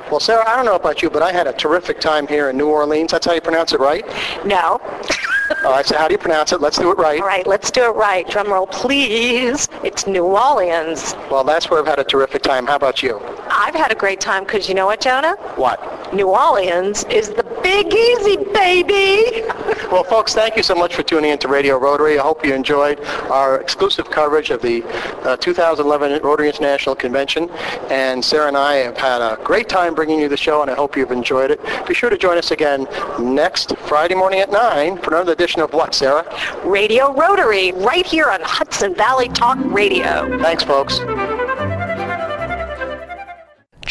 Well, 0.10 0.22
Sarah, 0.22 0.48
I 0.48 0.56
don't 0.56 0.66
know 0.66 0.76
about 0.76 1.02
you, 1.02 1.10
but 1.10 1.22
I 1.22 1.34
had 1.34 1.48
a 1.48 1.54
terrific 1.54 2.00
time 2.00 2.26
here 2.26 2.50
in 2.50 2.58
New 2.58 2.70
Orleans. 2.70 3.12
That's 3.12 3.26
how 3.26 3.34
you 3.34 3.42
pronounce 3.42 3.74
it, 3.74 3.82
right? 3.82 4.06
No. 4.46 4.80
All 5.64 5.72
right, 5.72 5.86
so 5.86 5.98
how 5.98 6.10
do 6.10 6.14
you 6.14 6.18
pronounce 6.18 6.52
it? 6.52 6.60
Let's 6.60 6.78
do 6.78 6.92
it 6.92 6.98
right. 6.98 7.22
All 7.22 7.28
right, 7.28 7.48
let's 7.48 7.72
do 7.72 7.86
it 7.86 7.96
right. 7.96 8.28
Drum 8.28 8.52
roll, 8.52 8.68
please. 8.68 9.70
It's 9.82 10.06
New 10.06 10.26
Orleans. 10.26 11.16
Well, 11.32 11.46
that's 11.46 11.70
where 11.70 11.80
I've 11.80 11.88
had 11.88 12.00
a 12.00 12.04
terrific 12.04 12.42
time. 12.42 12.68
How 12.68 12.76
about 12.76 13.02
you? 13.02 13.22
I've 13.56 13.76
had 13.76 13.92
a 13.92 13.96
great 13.96 14.20
time 14.20 14.44
because 14.44 14.68
you 14.68 14.74
know 14.74 14.88
what, 14.88 15.00
Jonah? 15.00 15.36
What? 15.56 16.14
New 16.14 16.30
Orleans 16.30 17.04
is 17.06 17.30
the 17.30 17.44
Big 17.64 17.94
Easy, 17.94 18.38
baby. 18.54 19.44
Well, 19.94 20.04
folks, 20.04 20.34
thank 20.34 20.56
you 20.56 20.64
so 20.64 20.74
much 20.74 20.96
for 20.96 21.04
tuning 21.04 21.30
in 21.30 21.38
to 21.40 21.48
Radio 21.48 21.78
Rotary. 21.78 22.18
I 22.18 22.24
hope 22.24 22.44
you 22.44 22.56
enjoyed 22.56 23.00
our 23.30 23.62
exclusive 23.62 24.10
coverage 24.10 24.50
of 24.50 24.60
the 24.60 24.84
uh, 25.24 25.38
2011 25.38 26.24
Rotary 26.24 26.48
International 26.48 26.96
Convention. 26.96 27.48
And 27.92 28.26
Sarah 28.26 28.48
and 28.48 28.58
I 28.58 28.78
have 28.78 28.98
had 28.98 29.22
a 29.22 29.38
great 29.44 29.70
time 29.70 29.94
bringing 29.94 30.20
you 30.20 30.30
the 30.30 30.38
show, 30.38 30.64
and 30.64 30.72
I 30.72 30.74
hope 30.74 30.98
you've 30.98 31.12
enjoyed 31.12 31.52
it. 31.52 31.60
Be 31.88 31.94
sure 31.94 32.10
to 32.10 32.18
join 32.18 32.40
us 32.40 32.50
again 32.50 32.88
next 33.20 33.78
Friday 33.86 34.16
morning 34.16 34.40
at 34.40 34.52
9 34.52 34.98
for 34.98 35.12
another 35.14 35.34
edition 35.34 35.62
of 35.62 35.74
what, 35.74 35.94
Sarah? 35.94 36.26
Radio 36.66 37.14
Rotary, 37.14 37.72
right 37.74 38.06
here 38.06 38.32
on 38.32 38.42
Hudson 38.42 38.96
Valley 38.96 39.30
Talk 39.30 39.60
Radio. 39.66 40.40
Thanks, 40.40 40.64
folks. 40.64 40.98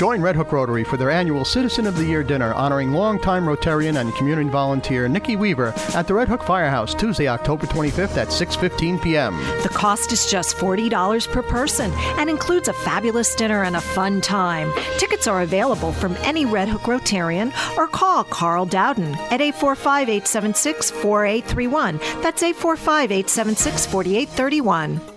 Join 0.00 0.22
Red 0.22 0.34
Hook 0.34 0.52
Rotary 0.52 0.82
for 0.82 0.96
their 0.96 1.10
annual 1.10 1.44
Citizen 1.44 1.86
of 1.86 1.94
the 1.94 2.06
Year 2.06 2.22
dinner 2.22 2.54
honoring 2.54 2.92
longtime 2.92 3.44
Rotarian 3.44 4.00
and 4.00 4.14
community 4.14 4.48
volunteer 4.48 5.06
Nikki 5.08 5.36
Weaver 5.36 5.74
at 5.94 6.06
the 6.06 6.14
Red 6.14 6.26
Hook 6.26 6.42
Firehouse 6.42 6.94
Tuesday, 6.94 7.28
October 7.28 7.66
25th 7.66 8.16
at 8.16 8.28
6:15 8.28 9.02
p.m. 9.02 9.36
The 9.62 9.68
cost 9.68 10.10
is 10.10 10.30
just 10.30 10.56
$40 10.56 11.30
per 11.30 11.42
person 11.42 11.92
and 12.16 12.30
includes 12.30 12.68
a 12.68 12.72
fabulous 12.72 13.34
dinner 13.34 13.64
and 13.64 13.76
a 13.76 13.80
fun 13.82 14.22
time. 14.22 14.72
Tickets 14.96 15.26
are 15.26 15.42
available 15.42 15.92
from 15.92 16.16
any 16.22 16.46
Red 16.46 16.70
Hook 16.70 16.84
Rotarian 16.84 17.52
or 17.76 17.86
call 17.86 18.24
Carl 18.24 18.64
Dowden 18.64 19.14
at 19.30 19.40
845-876-4831. 19.40 22.22
That's 22.22 22.42
845-876-4831. 22.42 25.09